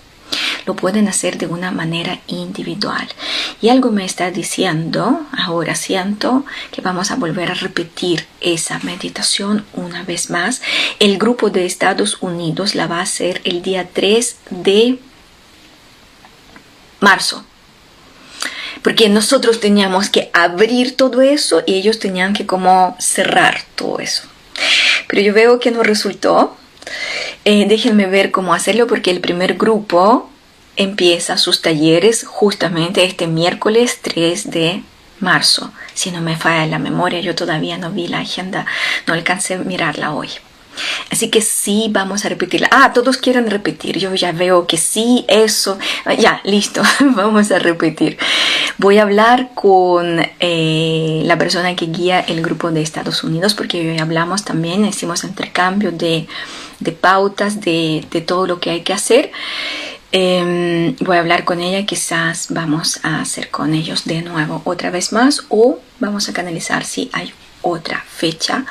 [0.66, 3.08] Lo pueden hacer de una manera individual.
[3.62, 9.66] Y algo me está diciendo, ahora siento que vamos a volver a repetir esa meditación
[9.74, 10.62] una vez más.
[11.00, 15.00] El grupo de Estados Unidos la va a hacer el día 3 de
[17.00, 17.44] marzo.
[18.84, 24.31] Porque nosotros teníamos que abrir todo eso y ellos tenían que como cerrar todo eso.
[25.08, 26.56] Pero yo veo que no resultó.
[27.46, 30.30] Eh, déjenme ver cómo hacerlo porque el primer grupo
[30.76, 34.84] empieza sus talleres justamente este miércoles 3 de
[35.20, 35.72] marzo.
[35.94, 38.66] Si no me falla la memoria, yo todavía no vi la agenda,
[39.08, 40.30] no alcancé a mirarla hoy.
[41.10, 42.70] Así que sí, vamos a repetirla.
[42.72, 43.98] Ah, todos quieren repetir.
[43.98, 45.78] Yo ya veo que sí, eso.
[46.06, 48.18] Ah, ya, listo, vamos a repetir.
[48.78, 53.92] Voy a hablar con eh, la persona que guía el grupo de Estados Unidos porque
[53.92, 56.28] hoy hablamos también, hicimos intercambio de,
[57.00, 59.32] pautas, de, de todo lo que hay que hacer.
[60.14, 64.90] Em, voy a hablar con ella, quizás vamos a hacer con ellos de nuevo otra
[64.90, 68.66] vez más o vamos a canalizar si hay otra fecha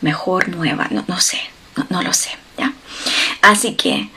[0.00, 1.40] mejor nueva, no, no sé,
[1.88, 2.72] no, lo sé, ¿ya?
[3.42, 4.08] Así que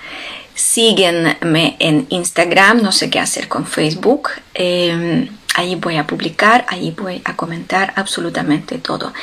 [0.56, 4.30] síguenme en Instagram, no sé qué hacer con Facebook.
[4.54, 9.14] Eh, Ahí voy a publicar, ahí voy a comentar absolutamente todo.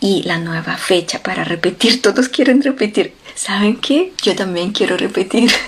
[0.00, 3.14] Y la nueva fecha para repetir, todos quieren repetir.
[3.34, 4.12] ¿Saben qué?
[4.22, 5.50] Yo también quiero repetir.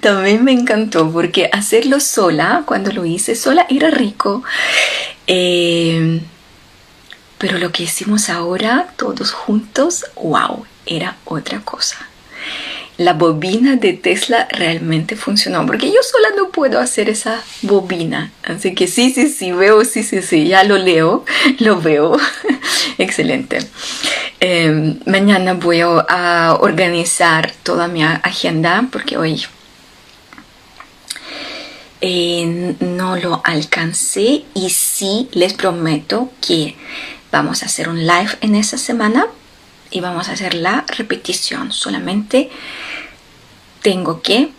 [0.00, 4.44] También me encantó porque hacerlo sola, cuando lo hice sola, era rico.
[5.26, 6.20] Eh,
[7.40, 11.96] pero lo que hicimos ahora, todos juntos, wow, era otra cosa.
[12.98, 18.30] La bobina de Tesla realmente funcionó, porque yo sola no puedo hacer esa bobina.
[18.42, 21.24] Así que sí, sí, sí, veo, sí, sí, sí, ya lo leo,
[21.60, 22.18] lo veo.
[22.98, 23.60] Excelente.
[24.38, 29.42] Em, mañana voy a organizar toda mi agenda porque hoy
[32.02, 36.76] eh, no lo alcancé y sí les prometo que
[37.30, 39.26] vamos a hacer un live en esa semana
[39.90, 41.72] y vamos a hacer la repetición.
[41.72, 42.50] Solamente
[43.82, 44.52] tengo que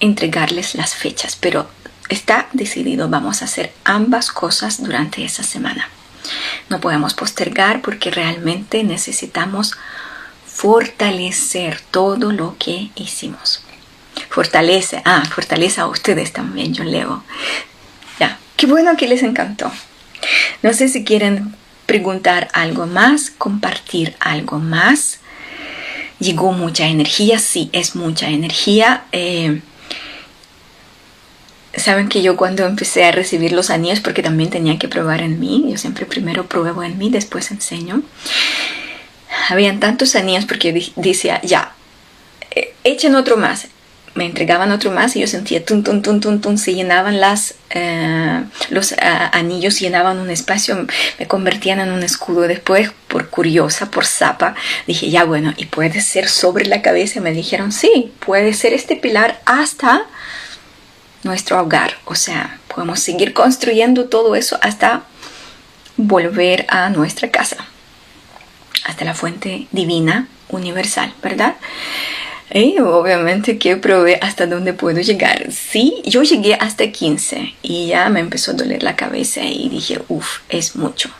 [0.00, 1.68] entregarles las fechas, pero
[2.08, 5.88] está decidido, vamos a hacer ambas cosas durante esa semana.
[6.68, 9.76] No podemos postergar porque realmente necesitamos
[10.46, 13.62] fortalecer todo lo que hicimos.
[14.30, 17.24] Fortalece, ah, fortaleza a ustedes también, yo leo.
[18.18, 19.70] Ya, qué bueno que les encantó.
[20.62, 21.54] No sé si quieren
[21.86, 25.20] preguntar algo más, compartir algo más.
[26.18, 29.04] Llegó mucha energía, sí, es mucha energía.
[29.12, 29.60] Eh,
[31.76, 35.40] Saben que yo cuando empecé a recibir los anillos, porque también tenía que probar en
[35.40, 38.02] mí, yo siempre primero pruebo en mí, después enseño.
[39.48, 41.74] Habían tantos anillos porque decía, ya,
[42.52, 43.66] eh, echen otro más.
[44.14, 47.54] Me entregaban otro más y yo sentía tun, tun, tun, tun, tun, se llenaban las,
[47.70, 48.96] eh, los uh,
[49.32, 50.86] anillos, llenaban un espacio,
[51.18, 52.42] me convertían en un escudo.
[52.42, 54.54] Después, por curiosa, por zapa,
[54.86, 57.20] dije, ya bueno, ¿y puede ser sobre la cabeza?
[57.20, 60.06] Me dijeron, sí, puede ser este pilar hasta
[61.24, 61.94] nuestro hogar.
[62.04, 65.02] O sea, podemos seguir construyendo todo eso hasta
[65.96, 67.56] volver a nuestra casa,
[68.84, 71.56] hasta la fuente divina universal, ¿verdad?
[72.54, 75.50] Obviamente que probé hasta dónde puedo llegar.
[75.50, 80.00] Sí, yo llegué hasta 15 y ya me empezó a doler la cabeza y dije,
[80.08, 81.10] uff, es mucho.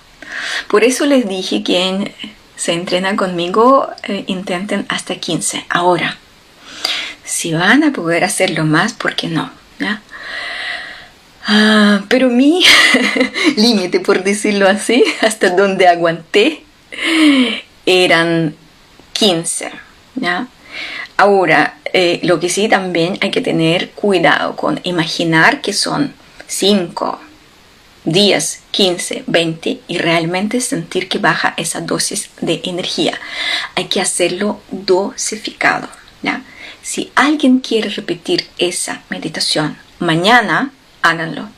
[0.69, 2.15] Por eso les dije que
[2.55, 5.67] se entrena conmigo, eh, intenten hasta 15.
[5.69, 6.19] Ahora,
[7.25, 9.51] si van a poder hacerlo más, ¿por qué no?
[11.47, 12.65] Ah, pero mi
[13.57, 16.63] límite, por decirlo así, hasta donde aguanté,
[17.85, 18.55] eran
[19.13, 19.71] 15.
[20.15, 20.47] ¿ya?
[21.17, 26.13] Ahora, eh, lo que sí también hay que tener cuidado con imaginar que son
[26.47, 27.21] 5,
[28.05, 33.19] 10, 15, 20 y realmente sentir que baja esa dosis de energía.
[33.77, 35.89] Hay que hacerlo dosificado.
[36.23, 36.43] ¿ya?
[36.83, 40.73] Si alguien quiere repetir esa meditación mañana,
[41.03, 41.49] háganlo.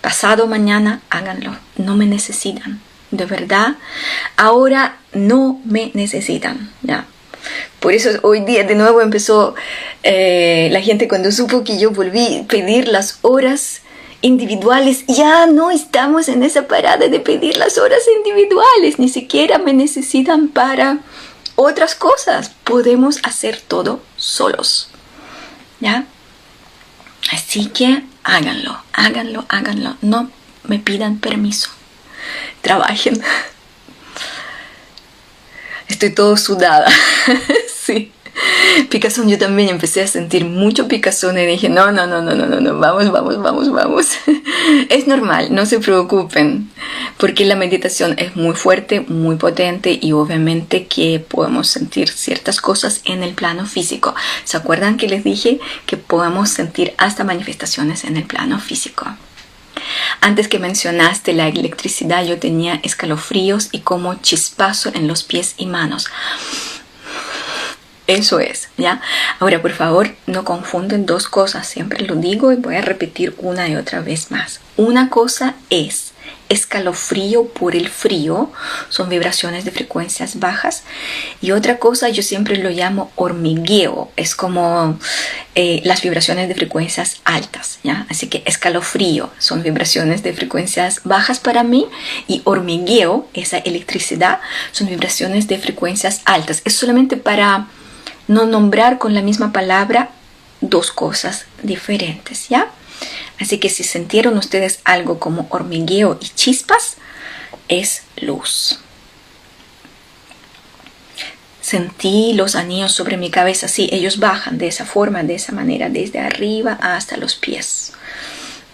[0.00, 1.56] Pasado mañana, háganlo.
[1.76, 2.80] No me necesitan.
[3.10, 3.76] De verdad,
[4.36, 6.70] ahora no me necesitan.
[6.82, 7.04] ¿ya?
[7.80, 9.54] Por eso hoy día de nuevo empezó
[10.02, 13.82] eh, la gente cuando supo que yo volví a pedir las horas
[14.20, 15.04] individuales.
[15.06, 18.98] Ya no estamos en esa parada de pedir las horas individuales.
[18.98, 20.98] Ni siquiera me necesitan para
[21.54, 22.50] otras cosas.
[22.64, 24.90] Podemos hacer todo solos.
[25.80, 26.04] ¿Ya?
[27.32, 29.96] Así que háganlo, háganlo, háganlo.
[30.00, 30.30] No
[30.64, 31.70] me pidan permiso.
[32.60, 33.22] Trabajen.
[35.88, 36.90] Estoy todo sudada.
[37.88, 38.12] sí.
[38.90, 42.46] picazón, yo también empecé a sentir mucho picazón y dije, no, no, no, no, no,
[42.60, 44.06] no, vamos, vamos, vamos, vamos.
[44.90, 46.70] es normal, no se preocupen,
[47.16, 53.00] porque la meditación es muy fuerte, muy potente y obviamente que podemos sentir ciertas cosas
[53.06, 54.14] en el plano físico.
[54.44, 59.06] ¿Se acuerdan que les dije que podemos sentir hasta manifestaciones en el plano físico?
[60.20, 65.66] Antes que mencionaste la electricidad, yo tenía escalofríos y como chispazo en los pies y
[65.66, 66.08] manos.
[68.08, 69.02] Eso es, ¿ya?
[69.38, 71.68] Ahora, por favor, no confunden dos cosas.
[71.68, 74.60] Siempre lo digo y voy a repetir una y otra vez más.
[74.78, 76.12] Una cosa es
[76.48, 78.50] escalofrío por el frío,
[78.88, 80.84] son vibraciones de frecuencias bajas.
[81.42, 84.98] Y otra cosa yo siempre lo llamo hormigueo, es como
[85.54, 88.06] eh, las vibraciones de frecuencias altas, ¿ya?
[88.08, 91.86] Así que escalofrío son vibraciones de frecuencias bajas para mí
[92.26, 94.40] y hormigueo, esa electricidad,
[94.72, 96.62] son vibraciones de frecuencias altas.
[96.64, 97.66] Es solamente para
[98.28, 100.10] no nombrar con la misma palabra
[100.60, 102.70] dos cosas diferentes, ¿ya?
[103.40, 106.96] Así que si sintieron ustedes algo como hormigueo y chispas,
[107.68, 108.78] es luz.
[111.60, 115.88] Sentí los anillos sobre mi cabeza, sí, ellos bajan de esa forma, de esa manera,
[115.90, 117.92] desde arriba hasta los pies.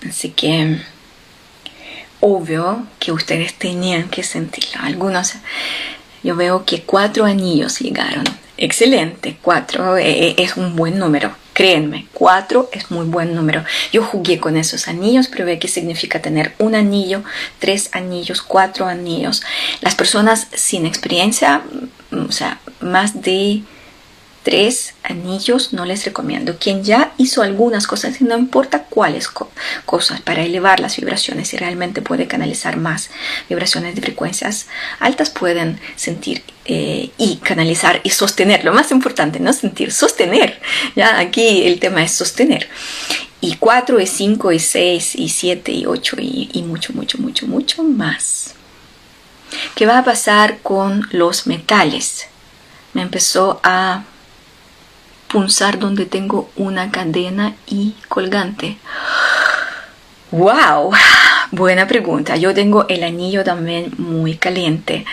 [0.08, 0.80] Así que
[2.20, 4.80] obvio que ustedes tenían que sentirlo.
[4.80, 5.34] Algunos,
[6.22, 8.24] yo veo que cuatro anillos llegaron.
[8.56, 11.34] Excelente, cuatro eh, eh, es un buen número.
[11.54, 13.64] Créenme, cuatro es muy buen número.
[13.92, 17.22] Yo jugué con esos anillos, probé qué significa tener un anillo,
[17.58, 19.42] tres anillos, cuatro anillos.
[19.80, 21.62] Las personas sin experiencia,
[22.10, 23.62] mm, o sea, más de
[24.44, 26.58] tres anillos no les recomiendo.
[26.58, 29.28] Quien ya hizo algunas cosas, no importa cuáles
[29.84, 33.10] cosas, para elevar las vibraciones y realmente puede canalizar más
[33.48, 34.66] vibraciones de frecuencias
[35.00, 38.64] altas, pueden sentir eh, y canalizar y sostener.
[38.64, 40.60] Lo más importante, no sentir, sostener.
[40.96, 42.68] Ya aquí el tema es sostener.
[43.40, 47.46] Y cuatro, y cinco, y seis, y siete, y ocho, y, y mucho, mucho, mucho,
[47.46, 48.54] mucho más.
[49.74, 52.26] ¿Qué va a pasar con los metales?
[52.94, 54.04] Me empezó a
[55.34, 58.76] punzar donde tengo una cadena y colgante?
[60.30, 60.92] ¡Wow!
[61.50, 62.36] Buena pregunta.
[62.36, 65.04] Yo tengo el anillo también muy caliente.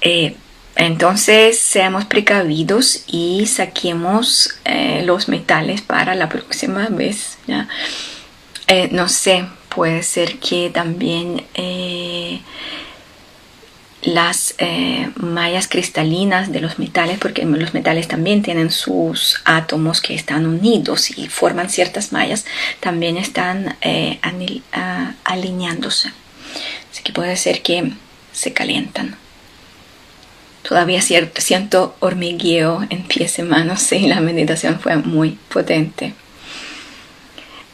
[0.00, 0.34] Eh,
[0.76, 7.38] entonces, seamos precavidos y saquemos eh, los metales para la próxima vez.
[8.66, 11.44] Eh, no sé, puede ser que también
[14.04, 20.14] las eh, mallas cristalinas de los metales, porque los metales también tienen sus átomos que
[20.14, 22.44] están unidos y forman ciertas mallas,
[22.80, 24.20] también están eh,
[25.24, 26.10] alineándose.
[26.90, 27.92] Así que puede ser que
[28.32, 29.16] se calientan.
[30.66, 36.14] Todavía siento hormigueo en pies y manos, sí, la meditación fue muy potente.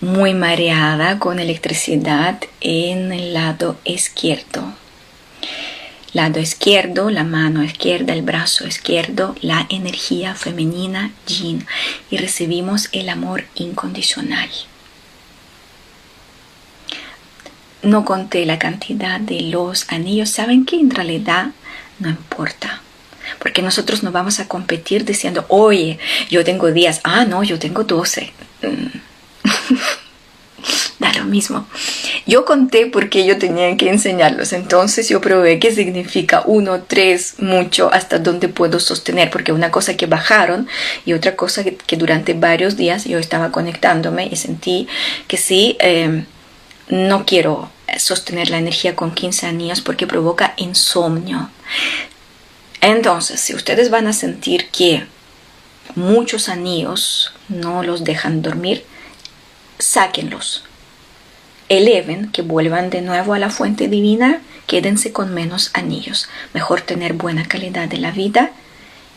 [0.01, 4.75] Muy mareada con electricidad en el lado izquierdo
[6.13, 11.67] lado izquierdo, la mano izquierda, el brazo izquierdo, la energía femenina yin
[12.11, 14.49] y recibimos el amor incondicional.
[17.83, 21.53] No conté la cantidad de los anillos, saben que en realidad
[22.01, 22.83] no importa.
[23.39, 25.99] Porque nosotros no vamos a competir diciendo, oye,
[26.31, 28.33] yo tengo 10, ah, no, yo tengo 12.
[30.99, 31.67] da lo mismo.
[32.27, 37.93] Yo conté porque yo tenía que enseñarlos, entonces yo probé qué significa uno, tres, mucho,
[37.93, 40.69] hasta dónde puedo sostener, porque una cosa que bajaron
[41.05, 44.87] y otra cosa que, durante varios días yo estaba conectándome y sentí
[45.27, 46.27] que sí, em,
[46.89, 51.51] no quiero sostener la energía con 15 anillos porque provoca insomnio.
[52.81, 55.07] Entonces, si ustedes van a sentir que
[55.95, 58.85] muchos anillos no los dejan dormir,
[59.79, 60.65] sáquenlos
[61.71, 66.29] eleven, que vuelvan de nuevo a la fuente divina, quédense con menos anillos.
[66.53, 68.51] Mejor tener buena calidad de la vida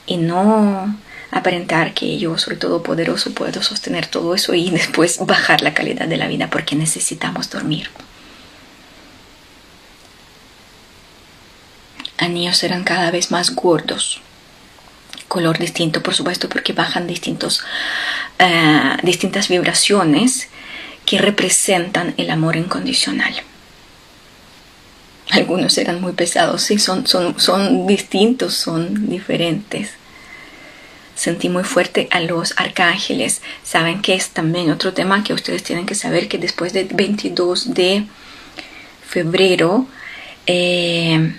[0.06, 0.96] y no
[1.32, 6.18] aparentar que yo soy todopoderoso, puedo sostener todo eso y después bajar la calidad de
[6.18, 7.90] la vida porque necesitamos dormir.
[12.18, 14.22] Anillos serán cada vez más gordos,
[15.28, 17.64] color distinto por supuesto porque bajan distintos,
[18.40, 20.50] eh, distintas vibraciones
[21.06, 23.34] que representan el amor incondicional.
[25.32, 29.92] Algunos eran muy pesados, sí, son, son, son distintos, son diferentes.
[31.16, 33.42] Sentí muy fuerte a los arcángeles.
[33.64, 37.74] Saben que es también otro tema que ustedes tienen que saber que después del 22
[37.74, 38.06] de
[39.08, 39.88] febrero
[40.46, 41.36] eh,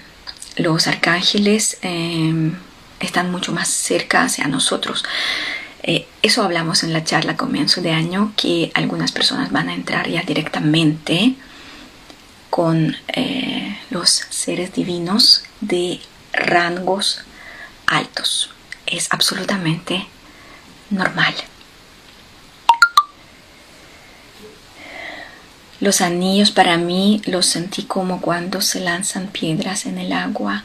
[0.57, 2.53] los arcángeles eh,
[3.01, 5.05] están mucho más cerca hacia nosotros.
[5.83, 10.09] Eh, eso hablamos en la charla comienzo de año, que algunas personas van a entrar
[10.09, 11.35] ya directamente
[12.49, 16.01] con eh, los seres divinos de
[16.33, 17.23] rangos
[17.87, 18.51] altos.
[18.87, 20.07] Es absolutamente
[20.91, 21.35] normal.
[25.81, 30.65] Los anillos para mí los sentí como cuando se lanzan piedras en el agua.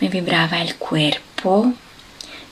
[0.00, 1.72] Me vibraba el cuerpo.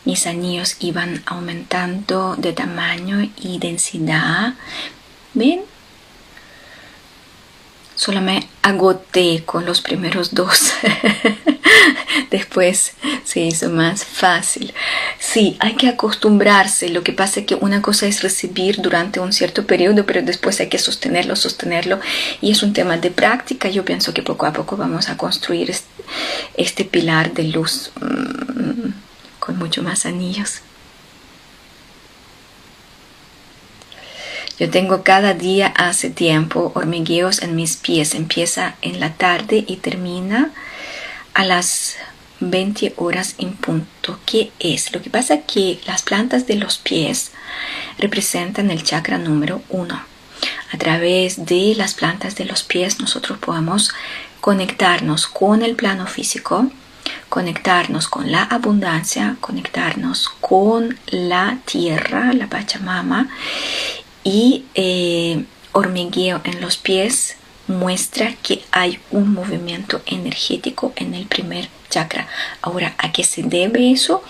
[0.05, 4.55] Mis anillos iban aumentando de tamaño y densidad.
[5.35, 5.63] ¿Ven?
[7.97, 10.73] Solo me agoté con los primeros dos.
[12.31, 12.93] Después
[13.25, 14.75] se hizo más fácil.
[15.19, 16.89] Sí, hay que acostumbrarse.
[16.89, 20.61] Lo que pasa es que una cosa es recibir durante un cierto periodo, pero después
[20.61, 22.01] hay que sostenerlo, sostenerlo.
[22.41, 23.69] Y es un tema de práctica.
[23.69, 25.75] Yo pienso que poco a poco vamos a construir
[26.57, 28.91] este pilar de luz mm,
[29.39, 30.61] con mucho más anillos.
[34.59, 38.15] Yo tengo cada día hace tiempo hormigueos en mis pies.
[38.15, 40.53] Empieza en la tarde y termina
[41.35, 41.97] a las
[42.39, 44.21] 20 horas en punto.
[44.25, 44.93] ¿Qué es?
[44.93, 47.33] Lo que pasa es que las plantas de los pies
[47.99, 50.01] representan el chakra número uno.
[50.73, 53.93] A través de las plantas de los pies nosotros podemos
[54.41, 56.71] conectarnos con el plano físico,
[57.29, 63.29] conectarnos con la abundancia, conectarnos con la tierra, la Pachamama
[64.25, 67.37] y eh, hormigueo en los pies
[67.67, 72.27] muestra que hay un movimiento energético en el primer chakra.
[72.63, 74.23] Ahora, ¿a qué se debe eso?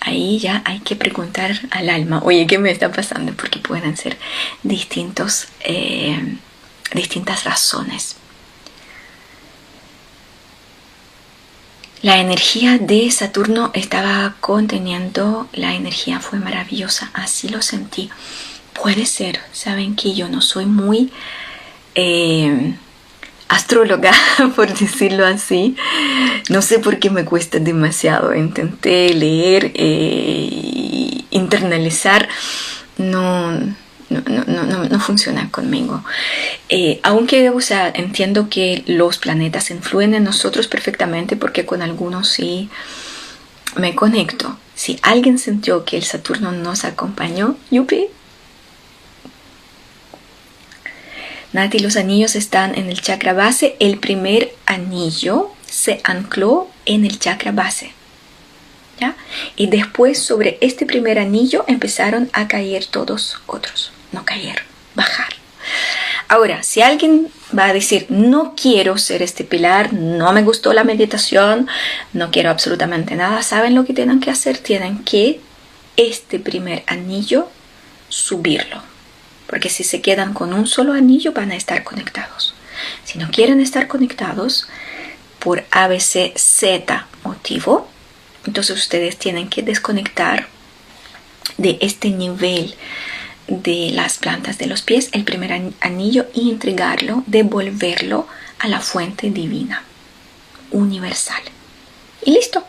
[0.00, 3.32] Ahí ya hay que preguntar al alma, oye, ¿qué me está pasando?
[3.34, 4.18] Porque pueden ser
[4.62, 6.36] distintos, eh,
[6.92, 8.16] distintas razones.
[12.02, 18.10] La energía de Saturno estaba conteniendo, la energía fue maravillosa, así lo sentí.
[18.74, 21.10] Puede ser, saben que yo no soy muy
[21.94, 22.74] eh,
[23.48, 24.12] astróloga,
[24.56, 25.76] por decirlo así.
[26.48, 28.34] No sé por qué me cuesta demasiado.
[28.34, 32.28] Intenté leer e internalizar.
[32.98, 33.52] No,
[34.10, 36.04] no, no, no, funciona conmigo.
[36.68, 42.28] Eh, aunque, o sea, entiendo que los planetas influyen en nosotros perfectamente porque con algunos
[42.28, 42.68] sí
[43.76, 44.56] me conecto.
[44.74, 48.08] Si alguien sintió que el Saturno nos acompañó, yupi,
[51.54, 53.76] Nati, los anillos están en el chakra base.
[53.78, 57.92] El primer anillo se ancló en el chakra base.
[58.98, 59.14] ¿ya?
[59.54, 63.92] Y después sobre este primer anillo empezaron a caer todos otros.
[64.10, 64.64] No caer,
[64.96, 65.28] bajar.
[66.26, 70.82] Ahora, si alguien va a decir, no quiero ser este pilar, no me gustó la
[70.82, 71.68] meditación,
[72.12, 74.58] no quiero absolutamente nada, ¿saben lo que tienen que hacer?
[74.58, 75.38] Tienen que
[75.96, 77.48] este primer anillo
[78.08, 78.93] subirlo
[79.54, 82.54] porque si se quedan con un solo anillo van a estar conectados.
[83.04, 84.66] Si no quieren estar conectados
[85.38, 85.64] por
[86.34, 87.88] Z motivo,
[88.46, 90.48] entonces ustedes tienen que desconectar
[91.56, 92.74] de este nivel
[93.46, 98.26] de las plantas de los pies el primer anillo y entregarlo, devolverlo
[98.58, 99.84] a la fuente divina,
[100.72, 101.42] universal.
[102.24, 102.64] Y listo.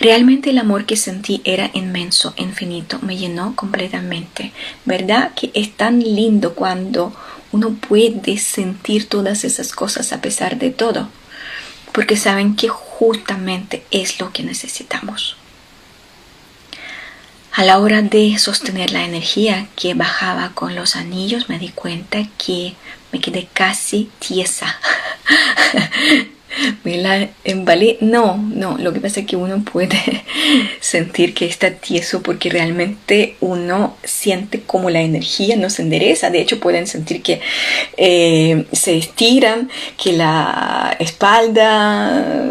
[0.00, 4.50] Realmente el amor que sentí era inmenso, infinito, me llenó completamente.
[4.86, 7.14] ¿Verdad que es tan lindo cuando
[7.52, 11.10] uno puede sentir todas esas cosas a pesar de todo?
[11.92, 15.36] Porque saben que justamente es lo que necesitamos.
[17.52, 22.26] A la hora de sostener la energía que bajaba con los anillos me di cuenta
[22.38, 22.74] que
[23.12, 24.78] me quedé casi tiesa.
[27.44, 27.98] embalé.
[28.00, 29.98] No, no, lo que pasa es que uno puede
[30.80, 36.30] sentir que está tieso porque realmente uno siente como la energía no se endereza.
[36.30, 37.40] De hecho, pueden sentir que
[37.96, 39.70] eh, se estiran,
[40.02, 42.44] que la espalda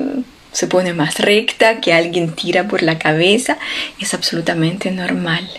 [0.52, 3.58] se pone más recta, que alguien tira por la cabeza.
[4.00, 5.50] Es absolutamente normal.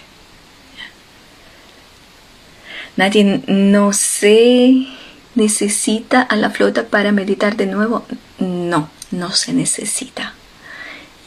[2.97, 4.87] Nadie, no sé
[5.35, 8.05] ¿Necesita a la flota para meditar de nuevo?
[8.39, 10.35] No, no se necesita.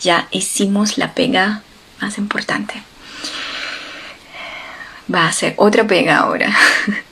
[0.01, 1.63] Ya hicimos la pega
[2.01, 2.83] más importante.
[5.13, 6.53] Va a ser otra pega ahora.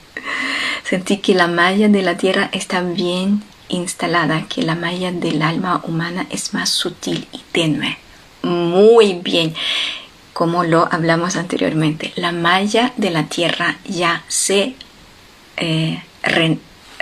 [0.84, 5.80] Sentí que la malla de la tierra está bien instalada, que la malla del alma
[5.84, 7.96] humana es más sutil y tenue.
[8.42, 9.54] Muy bien.
[10.34, 14.74] Como lo hablamos anteriormente, la malla de la tierra ya se
[15.56, 16.02] eh,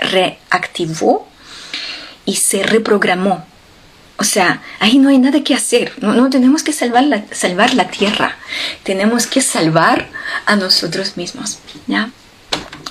[0.01, 1.27] reactivó
[2.25, 3.45] y se reprogramó.
[4.17, 5.93] O sea, ahí no hay nada que hacer.
[5.99, 8.35] No, no tenemos que salvar la, salvar la tierra.
[8.83, 10.09] Tenemos que salvar
[10.45, 11.59] a nosotros mismos.
[11.87, 12.11] ¿ya?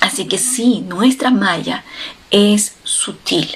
[0.01, 1.83] Así que sí, nuestra malla
[2.31, 3.49] es sutil,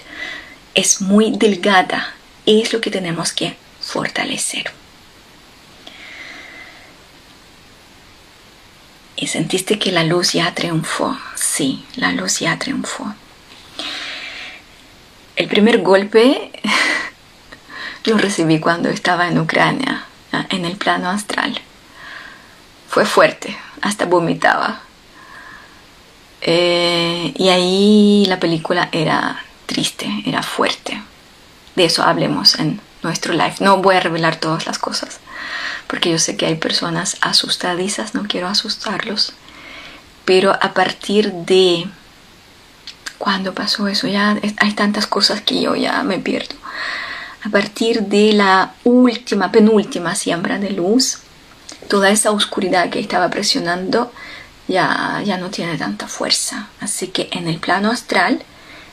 [0.74, 2.14] es muy delgada.
[2.46, 4.72] Es lo que tenemos que fortalecer.
[9.18, 11.18] ¿Y sentiste que la luz ya triunfó?
[11.36, 13.16] Sí, la luz ya triunfó.
[15.36, 16.52] El primer golpe
[18.06, 20.06] lo recibí cuando estaba en Ucrania,
[20.50, 21.60] en el plano astral.
[22.88, 24.82] Fue fuerte, hasta vomitaba.
[26.42, 31.02] Eh, y ahí la película era triste, era fuerte.
[31.76, 33.56] De eso hablemos en nuestro live.
[33.60, 35.20] No voy a revelar todas las cosas,
[35.88, 39.34] porque yo sé que hay personas asustadizas, no quiero asustarlos.
[40.24, 41.88] Pero a partir de
[43.26, 46.54] cuando pasó eso, ya hay tantas cosas que yo ya me pierdo.
[47.44, 51.18] A partir de la última, penúltima siembra de luz,
[51.90, 54.12] toda esa oscuridad que estaba presionando
[54.68, 56.68] ya, ya no tiene tanta fuerza.
[56.80, 58.44] Así que en el plano astral,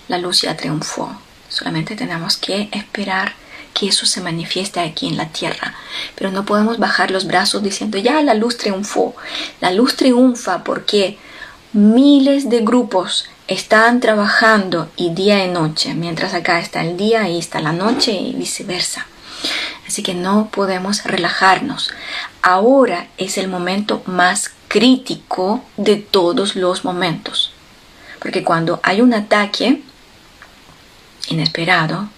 [0.08, 1.14] la luz ya triunfó.
[1.50, 3.34] Solamente tenemos que esperar
[3.74, 5.74] que eso se manifieste aquí en la tierra.
[6.14, 9.14] Pero no podemos bajar los brazos diciendo, ya la luz triunfó.
[9.60, 11.18] La luz triunfa porque
[11.72, 17.38] miles de grupos están trabajando y día y noche, mientras acá está el día y
[17.38, 19.06] está la noche y viceversa.
[19.86, 21.90] Así que no podemos relajarnos.
[22.40, 27.52] Ahora es el momento más crítico de todos los momentos.
[28.20, 29.82] Porque cuando hay un ataque
[31.28, 32.08] inesperado,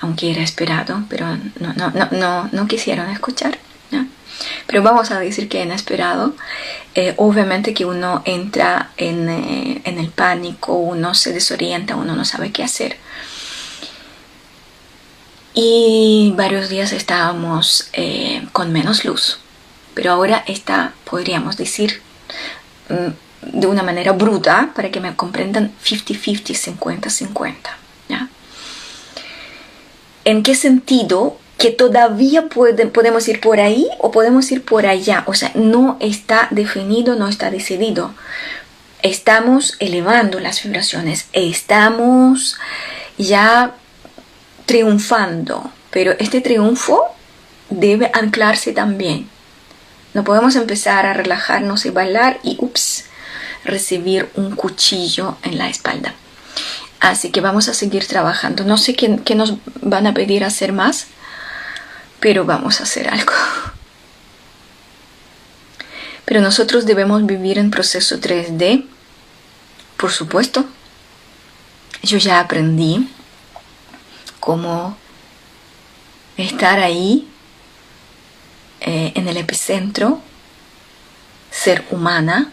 [0.00, 1.26] aunque era esperado, pero
[1.58, 3.58] no, no, no, no, quisieron escuchar.
[4.66, 6.34] Pero vamos a decir que inesperado,
[6.94, 12.24] eh, obviamente que uno entra en, eh, en, el pánico, uno se desorienta, uno no
[12.24, 12.96] sabe qué hacer.
[15.54, 19.40] Y varios días estábamos eh, con menos luz,
[19.94, 22.00] pero ahora está, podríamos decir,
[22.88, 27.78] mm, de una manera bruta, para que me comprendan, 50-50, 50-50.
[30.28, 31.38] ¿En qué sentido?
[31.58, 35.24] Que todavía podemos ir por ahí o podemos ir por allá.
[35.26, 38.14] O sea, no está definido, no está decidido.
[39.02, 42.56] Estamos elevando las vibraciones, estamos
[43.16, 43.74] ya
[44.66, 47.04] triunfando, pero este triunfo
[47.70, 49.28] debe anclarse también.
[50.14, 53.04] No podemos empezar a relajarnos y bailar y, ups,
[53.64, 56.14] recibir un cuchillo en la espalda.
[57.00, 58.64] Así que vamos a seguir trabajando.
[58.64, 61.06] No sé qué, nos van a pedir hacer más,
[62.20, 63.32] pero vamos a hacer algo.
[66.24, 68.84] Pero nosotros debemos vivir en proceso 3D,
[69.96, 70.66] por supuesto.
[72.02, 73.08] Yo ya aprendí
[74.38, 74.96] cómo
[76.36, 77.26] estar ahí
[78.80, 80.20] eh, en el epicentro,
[81.50, 82.52] ser humana,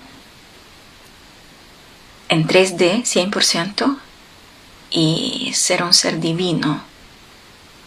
[2.29, 3.99] en 3D 100%,
[4.89, 6.81] y ser un ser divino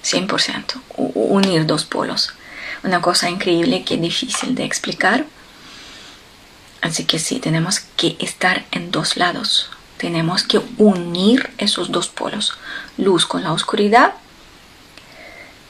[0.04, 2.32] 100%, unir dos polos.
[2.82, 5.26] Una cosa increíble que es difícil de explicar.
[6.80, 9.70] Así que sí, tenemos que estar en dos lados.
[9.96, 12.56] Tenemos que unir esos dos polos.
[12.96, 14.14] Luz con la oscuridad,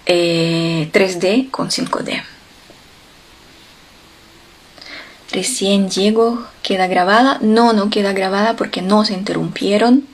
[0.06, 2.22] 3D eh, con 5D.
[5.32, 7.38] Recién llego, queda grabada.
[7.40, 10.06] No, no queda grabada porque no se interrumpieron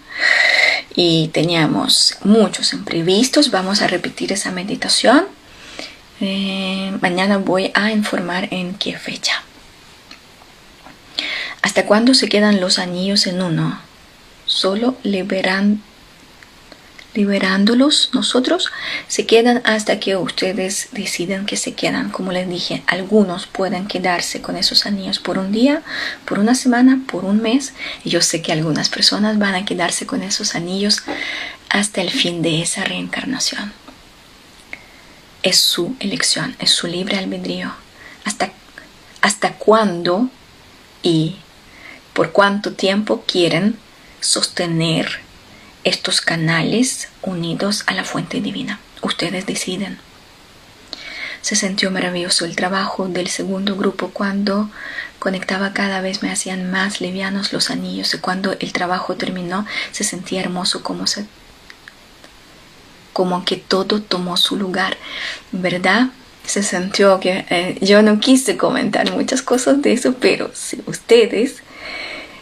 [0.94, 3.50] y teníamos muchos imprevistos.
[3.50, 5.26] Vamos a repetir esa meditación.
[6.20, 9.42] Eh, mañana voy a informar en qué fecha.
[11.62, 13.80] ¿Hasta cuándo se quedan los anillos en uno?
[14.46, 15.82] Solo liberan
[17.14, 18.70] liberándolos nosotros,
[19.08, 22.10] se quedan hasta que ustedes deciden que se quedan.
[22.10, 25.82] Como les dije, algunos pueden quedarse con esos anillos por un día,
[26.24, 27.72] por una semana, por un mes.
[28.04, 31.02] Y yo sé que algunas personas van a quedarse con esos anillos
[31.68, 33.72] hasta el fin de esa reencarnación.
[35.42, 37.72] Es su elección, es su libre albedrío.
[38.24, 38.50] Hasta,
[39.20, 40.30] hasta cuándo
[41.02, 41.36] y
[42.12, 43.78] por cuánto tiempo quieren
[44.20, 45.20] sostener
[45.84, 48.80] estos canales unidos a la fuente divina.
[49.02, 49.98] Ustedes deciden.
[51.42, 54.70] Se sintió maravilloso el trabajo del segundo grupo cuando
[55.18, 60.04] conectaba cada vez me hacían más livianos los anillos y cuando el trabajo terminó se
[60.04, 61.26] sentía hermoso como se
[63.12, 64.96] como que todo tomó su lugar,
[65.52, 66.08] ¿verdad?
[66.44, 71.62] Se sintió que eh, yo no quise comentar muchas cosas de eso, pero si ustedes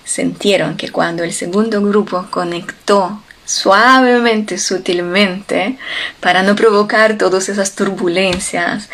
[0.05, 5.79] sintieron que cuando el segundo grupo conectó suavemente, sutilmente,
[6.21, 8.89] para no provocar todas esas turbulencias.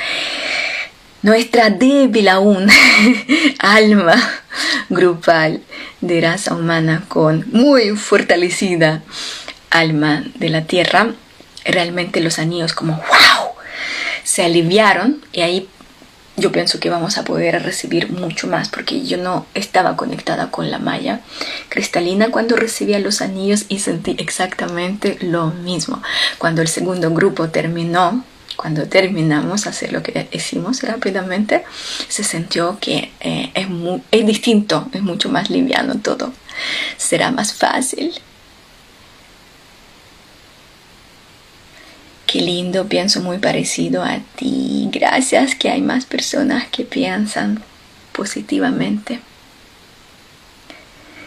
[1.22, 2.68] Nuestra débil aún
[3.58, 4.16] alma
[4.88, 5.62] grupal
[6.00, 9.02] de raza humana con muy fortalecida
[9.70, 11.12] alma de la tierra,
[11.64, 13.50] realmente los anillos como wow,
[14.22, 15.68] se aliviaron y ahí
[16.38, 20.70] yo pienso que vamos a poder recibir mucho más porque yo no estaba conectada con
[20.70, 21.20] la malla
[21.68, 26.02] cristalina cuando recibía los anillos y sentí exactamente lo mismo.
[26.38, 28.24] Cuando el segundo grupo terminó,
[28.56, 31.64] cuando terminamos hacer lo que hicimos rápidamente,
[32.08, 33.66] se sintió que eh, es,
[34.10, 36.32] es distinto, es mucho más liviano todo.
[36.96, 38.12] Será más fácil
[42.28, 44.90] Qué lindo, pienso muy parecido a ti.
[44.92, 47.62] Gracias que hay más personas que piensan
[48.12, 49.20] positivamente.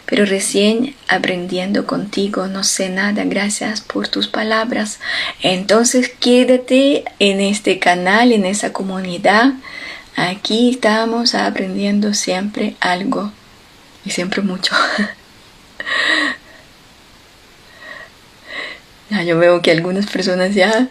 [0.05, 3.23] Pero recién aprendiendo contigo no sé nada.
[3.25, 4.99] Gracias por tus palabras.
[5.41, 9.53] Entonces quédate en este canal, en esa comunidad.
[10.15, 13.31] Aquí estamos aprendiendo siempre algo
[14.05, 14.75] y siempre mucho.
[19.25, 20.87] yo veo que algunas personas ya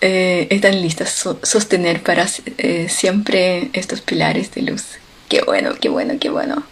[0.00, 2.26] eh, están listas a sostener para
[2.58, 4.84] eh, siempre estos pilares de luz.
[5.28, 6.62] Qué bueno, qué bueno, qué bueno.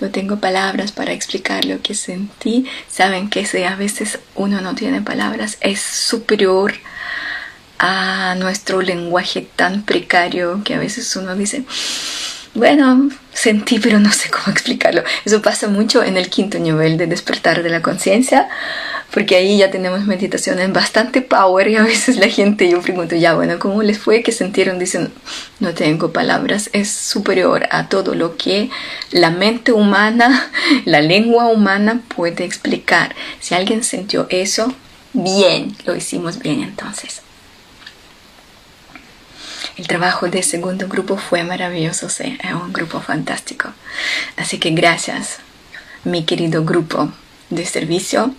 [0.00, 2.66] No tengo palabras para explicar lo que sentí.
[2.88, 6.74] Saben que a veces uno no tiene palabras, es superior
[7.78, 11.64] a nuestro lenguaje tan precario que a veces uno dice,
[12.58, 15.02] bueno, sentí, pero no sé cómo explicarlo.
[15.24, 18.48] Eso pasa mucho en el quinto nivel de despertar de la conciencia,
[19.12, 23.34] porque ahí ya tenemos meditaciones bastante power y a veces la gente, yo pregunto, ya,
[23.34, 24.78] bueno, ¿cómo les fue que sintieron?
[24.78, 25.12] Dicen,
[25.60, 28.70] no tengo palabras, es superior a todo lo que
[29.12, 30.50] la mente humana,
[30.84, 33.14] la lengua humana puede explicar.
[33.40, 34.74] Si alguien sintió eso,
[35.12, 37.22] bien, lo hicimos bien entonces.
[39.78, 43.72] El trabajo de segundo grupo fue maravilloso, sí, es un grupo fantástico.
[44.36, 45.38] Así que gracias,
[46.02, 47.12] mi querido grupo
[47.48, 48.34] de servicio.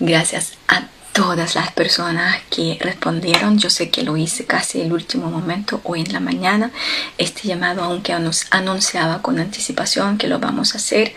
[0.00, 3.58] Gracias a todas las personas que respondieron.
[3.58, 6.72] Yo sé que lo hice casi el último momento, hoy en la mañana.
[7.16, 11.14] Este llamado, aunque nos anunciaba con anticipación que lo vamos a hacer,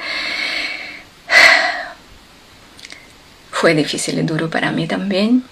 [3.52, 5.44] fue difícil y duro para mí también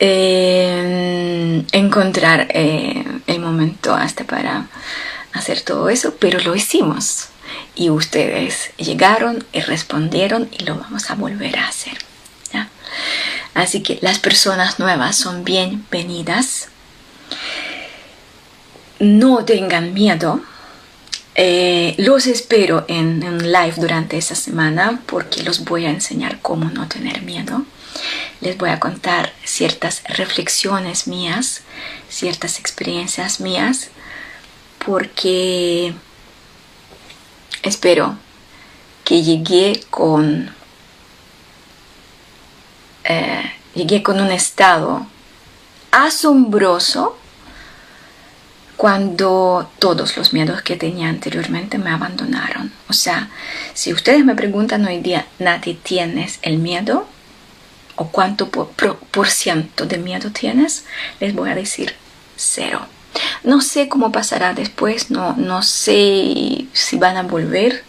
[0.00, 4.66] eh, encontrar eh, el momento hasta para
[5.32, 7.28] hacer todo eso, pero lo hicimos.
[7.76, 11.98] Y ustedes llegaron y respondieron y lo vamos a volver a hacer.
[13.54, 16.68] Así que las personas nuevas son bienvenidas.
[18.98, 20.40] No tengan miedo.
[21.36, 26.70] Eh, los espero en, en live durante esa semana porque los voy a enseñar cómo
[26.70, 27.64] no tener miedo
[28.40, 31.62] les voy a contar ciertas reflexiones mías,
[32.08, 33.88] ciertas experiencias mías,
[34.84, 35.94] porque
[37.62, 38.16] espero
[39.04, 40.54] que llegué con
[43.04, 45.06] eh, llegué con un estado
[45.90, 47.18] asombroso
[48.76, 52.72] cuando todos los miedos que tenía anteriormente me abandonaron.
[52.88, 53.30] O sea,
[53.72, 57.06] si ustedes me preguntan hoy día, Nati, ¿tienes el miedo?
[57.96, 60.84] O cuánto por, ciento de miedo tienes,
[61.20, 61.94] les voy a decir
[62.36, 62.86] cero.
[63.44, 67.84] No sé cómo pasará después, no, no sé si van a volver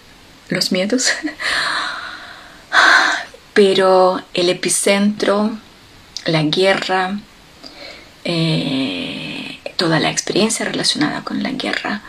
[0.49, 1.11] los miedos,
[3.53, 5.57] pero el epicentro,
[6.25, 7.17] la guerra,
[8.23, 12.01] eh, toda la experiencia relacionada con la guerra,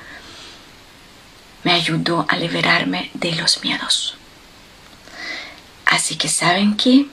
[1.64, 4.16] me ayudó a liberarme de los miedos.
[5.86, 7.06] Así que saben que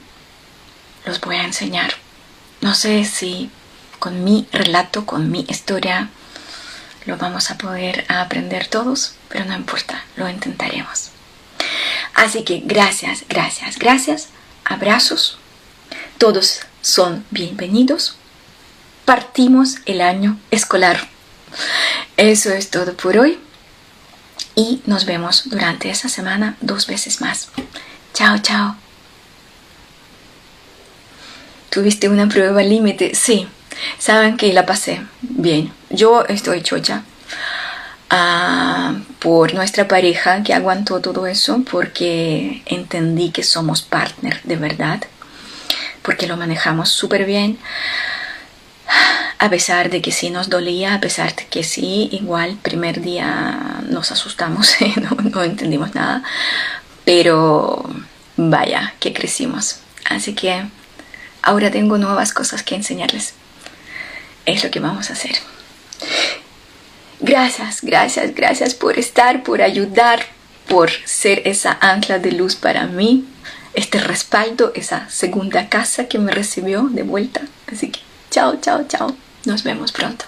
[1.04, 1.94] los voy a enseñar.
[2.60, 3.50] No sé si
[3.98, 6.10] con mi relato, con mi historia,
[7.06, 11.10] lo vamos a poder aprender todos, pero no importa, lo intentaremos.
[12.14, 14.28] Así que gracias, gracias, gracias.
[14.64, 15.38] Abrazos.
[16.18, 18.16] Todos son bienvenidos.
[19.04, 21.08] Partimos el año escolar.
[22.16, 23.38] Eso es todo por hoy.
[24.54, 27.48] Y nos vemos durante esa semana dos veces más.
[28.14, 28.83] Chao, chao.
[31.74, 33.16] ¿Tuviste una prueba límite?
[33.16, 33.48] Sí.
[33.98, 35.72] Saben que la pasé bien.
[35.90, 37.02] Yo estoy chocha
[38.10, 45.02] ah, por nuestra pareja que aguantó todo eso porque entendí que somos partner de verdad.
[46.02, 47.58] Porque lo manejamos súper bien.
[49.40, 53.82] A pesar de que sí nos dolía, a pesar de que sí, igual primer día
[53.88, 56.22] nos asustamos, no, no entendimos nada.
[57.04, 57.82] Pero
[58.36, 59.80] vaya, que crecimos.
[60.04, 60.62] Así que
[61.44, 63.34] ahora tengo nuevas cosas que enseñarles.
[64.46, 65.36] Es lo que vamos a hacer.
[67.20, 70.26] Gracias, gracias, gracias por estar, por ayudar,
[70.68, 73.24] por ser esa ancla de luz para mí,
[73.74, 77.42] este respaldo, esa segunda casa que me recibió de vuelta.
[77.72, 78.00] Así que
[78.30, 79.16] chao, chao, chao.
[79.44, 80.24] Nos vemos pronto.